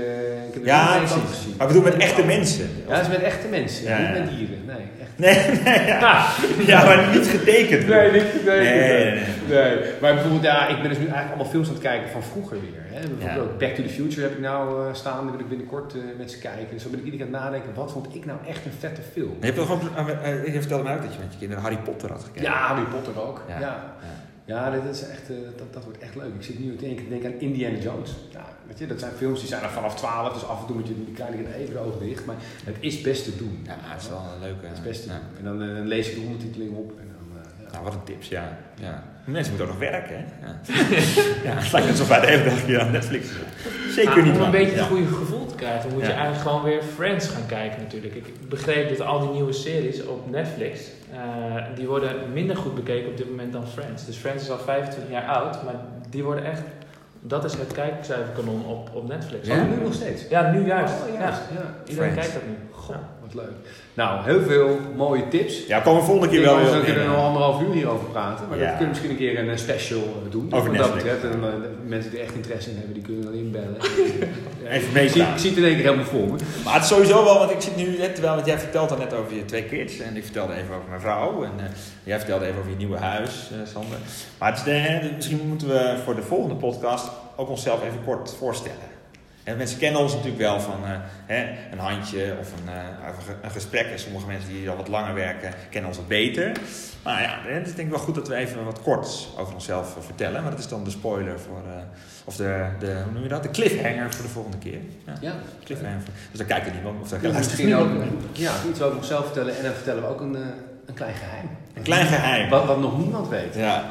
ik 0.49 0.55
heb 0.55 0.65
Ja, 0.65 0.97
precies. 0.97 1.17
gezien. 1.31 1.55
Maar 1.57 1.67
ik 1.67 1.73
bedoel 1.73 1.83
met 1.93 1.97
echte 2.03 2.23
mensen. 2.25 2.69
Ja, 2.89 2.95
dat 2.95 3.03
is 3.03 3.09
met 3.09 3.23
echte 3.23 3.47
mensen, 3.49 3.85
Ja, 3.85 3.99
niet 3.99 4.07
ja. 4.07 4.13
met 4.23 4.29
dieren. 4.31 4.59
Nee, 4.67 4.77
echt. 5.01 5.11
Nee, 5.17 5.61
nee, 5.65 5.87
ja. 5.87 6.27
ja, 6.73 6.85
maar 6.85 7.09
niet 7.17 7.27
getekend. 7.27 7.87
Nee, 7.89 8.11
niet 8.13 8.45
nee, 8.45 8.61
Nee, 8.61 8.79
nee, 8.79 9.05
nee, 9.11 9.25
nee. 9.49 9.93
Maar 10.01 10.15
bijvoorbeeld, 10.15 10.43
ja, 10.43 10.67
ik 10.67 10.81
ben 10.81 10.89
dus 10.89 10.99
nu 10.99 11.05
eigenlijk 11.05 11.35
allemaal 11.35 11.53
films 11.53 11.69
aan 11.69 11.75
het 11.75 11.83
kijken 11.83 12.11
van 12.11 12.23
vroeger 12.23 12.61
weer. 12.61 12.83
Hè. 12.83 13.09
Bijvoorbeeld 13.09 13.51
ook 13.51 13.59
Back 13.59 13.75
to 13.75 13.83
the 13.83 13.89
Future 13.89 14.23
heb 14.23 14.33
ik 14.33 14.41
nou 14.41 14.89
eh, 14.89 14.95
staan, 14.95 15.23
die 15.23 15.31
wil 15.31 15.41
ik 15.41 15.49
binnenkort 15.49 15.95
eh, 15.95 16.01
met 16.19 16.31
ze 16.31 16.39
kijken. 16.39 16.69
Dus 16.71 16.83
zo 16.83 16.89
ben 16.89 16.99
ik 16.99 17.05
iedere 17.05 17.25
keer 17.25 17.35
aan 17.35 17.43
het 17.43 17.53
nadenken, 17.53 17.75
wat 17.75 17.93
vond 17.93 18.15
ik 18.15 18.25
nou 18.25 18.39
echt 18.47 18.65
een 18.65 18.73
vette 18.79 19.03
film? 19.13 19.37
Je 19.41 19.47
hebt 19.47 19.59
ook, 19.59 19.81
eh, 19.97 20.31
eh, 20.31 20.55
je 20.55 20.61
vertelde 20.61 20.85
me 20.85 20.95
ook 20.95 21.03
dat 21.03 21.13
je 21.13 21.19
met 21.19 21.33
je 21.33 21.39
kinderen 21.39 21.63
Harry 21.63 21.79
Potter 21.79 22.13
had 22.13 22.25
gekeken. 22.25 22.43
Ja, 22.43 22.67
Harry 22.67 22.85
Potter 22.85 23.23
ook. 23.23 23.43
Ja. 23.49 23.95
Ja, 24.45 24.71
dat, 24.71 24.85
is 24.85 25.09
echt, 25.09 25.29
dat, 25.57 25.73
dat 25.73 25.85
wordt 25.85 25.99
echt 25.99 26.15
leuk. 26.15 26.35
Ik 26.35 26.43
zit 26.43 26.59
nu 26.59 26.77
keer 26.77 26.97
te 26.97 27.09
denken 27.09 27.33
aan 27.33 27.41
Indiana 27.41 27.79
Jones. 27.79 28.15
Ja, 28.31 28.45
weet 28.67 28.79
je, 28.79 28.87
dat 28.87 29.01
zijn 29.01 29.13
films 29.13 29.41
die 29.41 29.49
zijn 29.49 29.63
er 29.63 29.71
vanaf 29.71 29.97
12, 29.97 30.33
dus 30.33 30.45
af 30.45 30.61
en 30.61 30.67
toe 30.67 30.77
moet 30.77 30.89
je 30.89 31.05
die 31.05 31.15
kleine 31.15 31.37
kinderen 31.37 31.61
even 31.61 31.75
de 31.75 31.81
ogen 31.81 32.01
dicht. 32.01 32.25
Maar 32.25 32.37
het 32.65 32.77
is 32.81 33.01
best 33.01 33.25
te 33.25 33.37
doen. 33.37 33.61
Ja, 33.65 33.77
dat 33.93 34.03
is 34.03 34.09
wel 34.09 34.23
een 34.35 34.41
leuke... 34.41 34.67
Het 34.67 34.77
is 34.77 34.83
best 34.83 35.03
te 35.03 35.09
ja. 35.09 35.15
doen. 35.15 35.39
En 35.39 35.45
dan, 35.45 35.75
dan 35.75 35.87
lees 35.87 36.09
ik 36.09 36.15
de 36.15 36.21
ondertiteling 36.21 36.77
op. 36.77 36.91
En 36.91 37.09
dan, 37.17 37.43
ja. 37.65 37.71
Nou, 37.73 37.85
wat 37.85 37.95
een 37.95 38.05
tips, 38.05 38.29
ja. 38.29 38.59
ja. 38.75 39.05
Mensen 39.27 39.53
moeten 39.57 39.73
ook 39.75 39.81
nog 39.81 39.91
werken, 39.91 40.17
hè. 40.17 40.47
Ja, 40.47 40.57
ja 41.45 41.61
het 41.61 41.73
lijkt 41.73 41.87
net 41.89 41.99
alsof 41.99 42.09
wij 42.09 42.21
de 42.21 42.27
hele 42.27 42.45
dag 42.45 42.65
hier 42.67 42.81
aan 42.81 42.91
Netflix 42.91 43.27
zitten. 43.29 43.47
Zeker 43.93 44.11
Ah, 44.13 44.25
niet 44.25 44.35
om 44.37 44.41
een 44.43 44.51
beetje 44.51 44.71
Ja. 44.75 44.79
het 44.79 44.87
goede 44.87 45.07
gevoel 45.07 45.47
te 45.47 45.55
krijgen, 45.55 45.91
moet 45.93 46.01
je 46.01 46.07
eigenlijk 46.13 46.41
gewoon 46.41 46.63
weer 46.63 46.83
Friends 46.95 47.29
gaan 47.29 47.47
kijken 47.47 47.83
natuurlijk. 47.83 48.15
Ik 48.15 48.49
begreep 48.49 48.89
dat 48.89 49.07
al 49.07 49.21
die 49.21 49.31
nieuwe 49.31 49.53
series 49.53 50.05
op 50.07 50.31
Netflix, 50.31 50.81
eh, 51.13 51.19
die 51.75 51.87
worden 51.87 52.15
minder 52.33 52.57
goed 52.57 52.75
bekeken 52.75 53.09
op 53.11 53.17
dit 53.17 53.29
moment 53.31 53.53
dan 53.53 53.67
Friends. 53.69 54.07
Dus 54.07 54.17
Friends 54.17 54.43
is 54.43 54.51
al 54.51 54.59
25 54.59 55.13
jaar 55.13 55.27
oud, 55.27 55.65
maar 55.65 55.75
die 56.11 56.23
worden 56.25 56.45
echt, 56.45 56.61
dat 57.29 57.45
is 57.45 57.53
het 57.53 57.73
kijkcijferkanon 57.73 58.65
op, 58.67 58.91
op 58.95 59.09
Netflix. 59.09 59.47
Ja, 59.47 59.55
Ja, 59.57 59.63
nu 59.63 59.83
nog 59.83 59.95
steeds. 59.95 60.23
ja 60.29 60.51
nu 60.51 60.67
juist. 60.67 60.95
Oh, 61.09 61.15
ja. 61.15 61.21
juist. 61.21 61.41
Ja. 61.55 61.75
Iedereen 61.89 62.13
Friends. 62.13 62.29
kijkt 62.31 62.33
dat 62.33 62.43
nu. 62.51 62.57
Goh, 62.71 62.95
Ja. 62.95 63.01
wat 63.25 63.35
leuk. 63.35 63.53
Nou, 63.95 64.25
heel 64.25 64.41
veel 64.43 64.79
mooie 64.97 65.29
tips. 65.29 65.67
Ja, 65.67 65.81
komen 65.81 66.01
we 66.01 66.07
volgende 66.07 66.33
keer 66.35 66.43
wel 66.45 66.59
we 66.59 66.81
kunnen 66.85 67.03
in. 67.03 67.09
nog 67.11 67.19
anderhalf 67.25 67.61
uur 67.63 67.73
hierover 67.73 68.09
praten. 68.09 68.49
Maar 68.49 68.59
Ja. 68.59 68.63
dat 68.67 68.77
kunnen 68.77 68.95
we 68.95 69.01
misschien 69.01 69.11
een 69.11 69.35
keer 69.35 69.49
een 69.49 69.59
special 69.59 69.99
eh, 70.01 70.31
doen. 70.31 70.49
Over 70.53 70.69
Wat 70.71 70.79
dat 70.79 70.95
betreft. 70.95 71.23
En, 71.25 71.31
eh, 71.43 71.49
mensen 71.87 72.11
die 72.11 72.21
er 72.21 72.27
echt 72.27 72.35
interesse 72.35 72.71
in 72.71 72.77
hebben, 72.77 72.95
die 72.95 73.03
kunnen 73.03 73.25
dan 73.25 73.33
inbellen. 73.35 73.77
Even 74.69 74.75
ik, 74.75 74.83
zie, 74.83 74.93
meepraten. 74.93 75.33
ik 75.33 75.39
zie 75.39 75.51
het 75.51 75.59
in 75.59 75.65
één 75.65 75.75
keer 75.75 75.85
helemaal 75.85 76.05
voor 76.05 76.21
me. 76.27 76.37
Maar 76.65 76.75
het 76.75 76.83
is 76.83 76.89
sowieso 76.89 77.25
wel, 77.25 77.39
want 77.39 77.51
ik 77.51 77.61
zit 77.61 77.77
nu, 77.77 78.01
hè, 78.01 78.09
terwijl 78.13 78.35
want 78.35 78.47
jij 78.47 78.59
vertelt 78.59 78.91
al 78.91 78.97
net 78.99 79.15
over 79.15 79.35
je 79.35 79.45
twee 79.45 79.65
kids 79.65 79.99
en 79.99 80.17
ik 80.17 80.25
vertelde 80.25 80.53
even 80.53 80.75
over 80.75 80.89
mijn 80.89 81.01
vrouw 81.01 81.45
en 81.45 81.51
eh, 81.59 81.65
jij 82.05 82.19
vertelde 82.19 82.45
even 82.47 82.59
over 82.59 82.71
je 82.71 82.77
nieuwe 82.77 82.97
huis, 82.99 83.51
eh, 83.53 83.73
Sander. 83.73 83.99
Maar 84.39 84.51
het 84.65 84.67
is 84.67 85.15
misschien 85.17 85.41
moeten 85.49 85.69
we 85.69 85.97
voor 86.05 86.15
de 86.15 86.23
volgende 86.23 86.55
podcast 86.55 87.09
ook 87.37 87.49
onszelf 87.49 87.83
even 87.85 88.05
kort 88.05 88.35
voorstellen. 88.39 88.95
En 89.45 89.57
mensen 89.57 89.79
kennen 89.79 90.01
ons 90.01 90.13
natuurlijk 90.13 90.39
wel 90.43 90.61
van 90.61 90.85
eh, 90.85 90.91
hè, 91.27 91.47
een 91.73 91.79
handje 91.79 92.35
of 92.41 92.53
een, 92.53 92.69
eh, 92.73 93.07
een 93.07 93.23
ge- 93.27 93.37
een 93.43 93.51
gesprek. 93.51 93.87
En 93.87 93.99
sommige 93.99 94.27
mensen 94.27 94.49
die 94.49 94.71
al 94.71 94.77
wat 94.77 94.89
langer 94.89 95.15
werken 95.15 95.53
kennen 95.71 95.89
ons 95.91 95.99
wat 95.99 96.09
beter. 96.09 96.53
Maar 97.03 97.23
ja, 97.23 97.39
het 97.43 97.67
is 97.67 97.75
denk 97.75 97.89
ik 97.89 97.95
wel 97.95 98.03
goed 98.05 98.15
dat 98.15 98.29
we 98.29 98.35
even 98.35 98.65
wat 98.65 98.83
kort 98.83 99.29
over 99.39 99.55
onszelf 99.55 99.97
eh, 99.97 100.03
vertellen. 100.03 100.43
Maar 100.43 100.51
dat 100.51 100.61
is 100.61 100.69
dan 100.69 100.85
de 100.85 100.91
spoiler 100.91 101.41
voor, 101.41 101.63
eh, 101.67 101.77
of 102.25 102.37
de, 102.37 102.65
de, 102.79 103.01
hoe 103.05 103.13
noem 103.13 103.23
je 103.23 103.29
dat? 103.29 103.43
De 103.43 103.51
cliffhanger 103.51 104.13
voor 104.15 104.25
de 104.25 104.31
volgende 104.31 104.59
keer. 104.59 104.79
Ja. 105.07 105.13
Ja. 105.21 105.33
Cliffhanger. 105.65 106.01
Dus 106.31 106.39
dan 106.39 106.47
kijkt 106.47 106.67
er 106.67 106.73
niemand. 106.73 107.03
Of 107.03 107.09
dan 107.09 107.19
Ja, 107.23 107.29
luistert 107.29 107.59
misschien 107.59 107.77
ook 107.77 107.89
niemand. 107.89 108.13
ja, 108.33 108.53
iets 108.71 108.81
over 108.83 108.97
onszelf 108.97 109.25
vertellen. 109.25 109.57
En 109.57 109.63
dan 109.63 109.73
vertellen 109.73 110.03
we 110.03 110.09
ook 110.09 110.21
een, 110.21 110.35
een 110.87 110.95
klein 110.95 111.15
geheim. 111.15 111.49
Een 111.75 111.83
klein 111.83 112.07
geheim. 112.07 112.49
Wat, 112.51 112.65
wat 112.65 112.81
nog 112.81 112.99
niemand 112.99 113.29
weet. 113.29 113.55
Ja. 113.55 113.85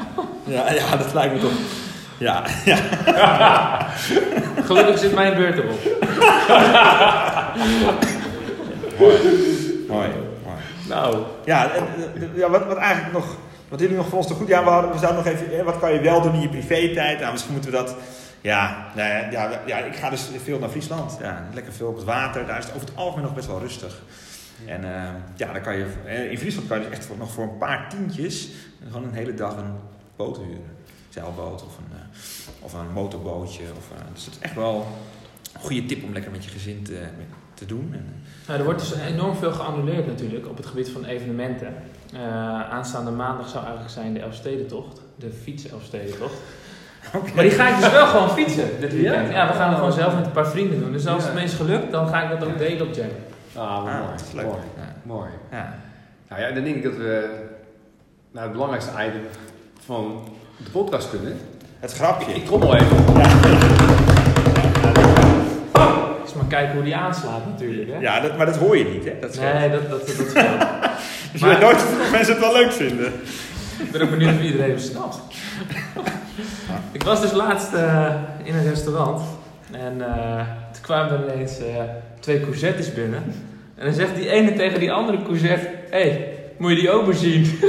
Ja, 0.45 0.71
ja, 0.73 0.95
dat 0.95 1.13
lijkt 1.13 1.33
me 1.33 1.39
toch. 1.39 1.53
Ja, 2.17 2.43
ja. 2.65 2.77
Gelukkig 4.67 4.99
zit 4.99 5.13
mijn 5.13 5.35
beurt 5.35 5.57
erop. 5.57 5.79
Mooi. 8.99 9.17
Mooi. 9.87 10.09
Mooi. 10.43 10.57
Nou, 10.87 11.23
Ja, 11.45 11.71
eh, 11.71 11.81
ja 12.35 12.49
wat, 12.49 12.65
wat 12.65 12.77
eigenlijk 12.77 13.13
nog. 13.13 13.35
Wat 13.67 13.79
jullie 13.79 13.95
nog 13.95 14.07
voor 14.07 14.17
ons 14.17 14.27
te 14.27 14.33
goed. 14.33 14.47
Ja, 14.47 14.63
we, 14.63 14.69
hadden, 14.69 14.91
we 14.91 14.97
zouden 14.97 15.23
nog 15.23 15.33
even. 15.33 15.65
Wat 15.65 15.79
kan 15.79 15.93
je 15.93 15.99
wel 15.99 16.21
doen 16.21 16.33
in 16.33 16.41
je 16.41 16.49
privé-tijd? 16.49 17.19
Nou, 17.19 17.31
misschien 17.31 17.53
moeten 17.53 17.71
we 17.71 17.77
dat. 17.77 17.95
Ja, 18.41 18.85
nou 18.95 19.09
ja, 19.09 19.31
ja, 19.31 19.61
ja, 19.65 19.77
ik 19.77 19.95
ga 19.95 20.09
dus 20.09 20.29
veel 20.43 20.59
naar 20.59 20.69
Friesland. 20.69 21.17
Ja, 21.21 21.47
lekker 21.53 21.73
veel 21.73 21.87
op 21.87 21.95
het 21.95 22.05
water. 22.05 22.45
Daar 22.45 22.57
is 22.57 22.65
het 22.65 22.75
over 22.75 22.87
het 22.87 22.97
algemeen 22.97 23.23
nog 23.23 23.33
best 23.35 23.47
wel 23.47 23.59
rustig. 23.59 24.01
En 24.65 24.83
eh, 24.83 25.03
ja, 25.35 25.53
dan 25.53 25.61
kan 25.61 25.77
je, 25.77 25.85
in 26.29 26.37
Friesland 26.37 26.67
kan 26.67 26.77
je 26.77 26.83
dus 26.83 26.93
echt 26.93 27.05
voor, 27.05 27.17
nog 27.17 27.31
voor 27.31 27.43
een 27.43 27.57
paar 27.57 27.89
tientjes 27.89 28.49
gewoon 28.85 29.03
een 29.03 29.13
hele 29.13 29.33
dag 29.33 29.57
een 29.57 29.73
boot 30.15 30.37
huren. 30.37 30.74
Zeilboot 31.19 31.63
of 31.63 31.77
een, 31.77 31.97
eh, 31.97 32.63
of 32.65 32.73
een 32.73 32.91
motorbootje. 32.93 33.63
Of, 33.77 33.91
eh, 33.99 34.03
dus 34.13 34.25
dat 34.25 34.33
is 34.33 34.39
echt 34.39 34.55
wel 34.55 34.87
een 35.53 35.61
goede 35.61 35.85
tip 35.85 36.03
om 36.03 36.13
lekker 36.13 36.31
met 36.31 36.43
je 36.43 36.49
gezin 36.49 36.83
te, 36.83 36.91
met- 36.91 37.27
te 37.53 37.65
doen. 37.65 37.89
En, 37.93 38.23
Nou, 38.47 38.59
er 38.59 38.65
wordt 38.65 38.79
dus 38.79 38.93
enorm 38.95 39.35
veel 39.35 39.51
geannuleerd 39.51 40.07
natuurlijk 40.07 40.47
op 40.47 40.57
het 40.57 40.65
gebied 40.65 40.89
van 40.89 41.05
evenementen. 41.05 41.73
Eh, 42.13 42.69
aanstaande 42.69 43.11
maandag 43.11 43.47
zou 43.49 43.63
eigenlijk 43.63 43.93
zijn 43.93 44.13
de 44.13 44.19
Elfstedentocht, 44.19 45.01
de 45.15 45.29
fiets 45.43 45.69
Elfstedentocht. 45.69 46.33
Maar 47.35 47.43
die 47.43 47.51
ga 47.51 47.67
ik 47.75 47.81
dus 47.81 47.91
wel 47.91 48.05
gewoon 48.07 48.29
fietsen 48.29 48.79
dit 48.79 48.93
weekend. 48.93 49.31
Ja, 49.31 49.47
we 49.47 49.53
gaan 49.53 49.67
het 49.69 49.77
gewoon 49.77 49.93
zelf 49.93 50.15
met 50.15 50.25
een 50.25 50.31
paar 50.31 50.47
vrienden 50.47 50.79
doen. 50.79 50.91
Dus 50.91 51.07
als 51.07 51.23
het 51.23 51.33
me 51.33 51.41
is 51.43 51.53
gelukt, 51.53 51.91
dan 51.91 52.07
ga 52.07 52.23
ik 52.31 52.39
dat 52.39 52.49
ook 52.49 52.57
delen 52.57 52.87
op 52.87 52.93
Jam. 52.93 53.07
Ah, 53.55 53.83
wat 53.83 53.87
Ah, 53.93 53.99
mooi. 53.99 54.15
leuk. 54.33 54.45
Mooi. 54.45 54.59
Ja. 54.77 54.95
mooi. 55.03 55.29
ja. 55.51 55.73
Nou 56.29 56.41
ja, 56.41 56.51
dan 56.51 56.63
denk 56.63 56.75
ik 56.75 56.83
dat 56.83 56.95
we 56.95 57.39
naar 58.31 58.43
het 58.43 58.51
belangrijkste 58.51 58.91
item 58.91 59.21
van 59.85 60.27
de 60.57 60.69
podcast 60.71 61.09
kunnen. 61.09 61.37
Het 61.79 61.93
grapje. 61.93 62.33
Ik 62.33 62.45
trommel 62.45 62.75
even. 62.75 62.97
Dus 66.23 66.33
maar 66.33 66.45
kijken 66.47 66.73
hoe 66.73 66.83
die 66.83 66.95
aanslaat 66.95 67.45
natuurlijk. 67.45 67.91
Hè? 67.91 67.99
Ja, 67.99 68.19
dat, 68.19 68.37
maar 68.37 68.45
dat 68.45 68.57
hoor 68.57 68.77
je 68.77 68.85
niet, 68.85 69.05
hè? 69.05 69.19
Dat 69.19 69.31
is 69.33 69.39
Nee, 69.39 69.69
dat, 69.69 69.89
dat, 69.89 70.07
dat. 70.07 70.15
Dus 71.31 71.41
je 71.41 71.47
weet 71.47 71.59
nooit 71.59 71.75
of 71.75 72.11
mensen 72.11 72.33
het 72.33 72.43
wel 72.43 72.53
leuk 72.53 72.71
vinden. 72.71 73.13
Ik 73.79 73.91
ben 73.91 74.01
ook 74.01 74.09
benieuwd 74.09 74.35
of 74.35 74.41
iedereen 74.41 74.71
het 74.71 74.81
snapt. 74.81 75.17
ik 76.91 77.03
was 77.03 77.21
dus 77.21 77.31
laatst 77.31 77.73
eh, 77.73 78.15
in 78.43 78.55
een 78.55 78.69
restaurant. 78.69 79.21
En 79.71 80.01
eh, 80.01 80.45
toen 80.71 80.81
kwamen 80.81 81.11
er 81.11 81.33
ineens 81.33 81.59
eh, 81.59 81.65
twee 82.19 82.41
courgettes 82.41 82.93
binnen. 82.93 83.23
En 83.75 83.85
dan 83.85 83.93
zegt 83.93 84.15
die 84.15 84.29
ene 84.29 84.53
tegen 84.53 84.79
die 84.79 84.91
andere 84.91 85.23
courgette... 85.23 85.69
Hé, 85.89 86.09
hey, 86.09 86.33
moet 86.57 86.71
je 86.71 86.75
die 86.77 86.89
ook 86.89 87.05
maar 87.05 87.15
zien? 87.15 87.59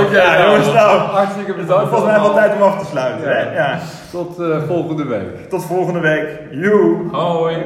Oké, 0.00 0.22
ja, 0.22 0.44
jongens, 0.46 0.72
nou. 0.72 0.98
Hartstikke 0.98 1.54
bedankt. 1.54 1.88
Volgens 1.88 2.10
mij 2.10 2.20
wel 2.20 2.34
tijd 2.34 2.54
om 2.54 2.62
af 2.62 2.78
te 2.78 2.86
sluiten, 2.86 3.28
hè? 3.28 3.54
Ja. 3.54 3.78
Tot 4.10 4.38
eh, 4.38 4.62
volgende 4.66 5.04
week. 5.04 5.48
Tot 5.48 5.64
volgende 5.64 6.00
week. 6.00 6.28
Joe. 6.50 6.96
Hoi. 7.12 7.56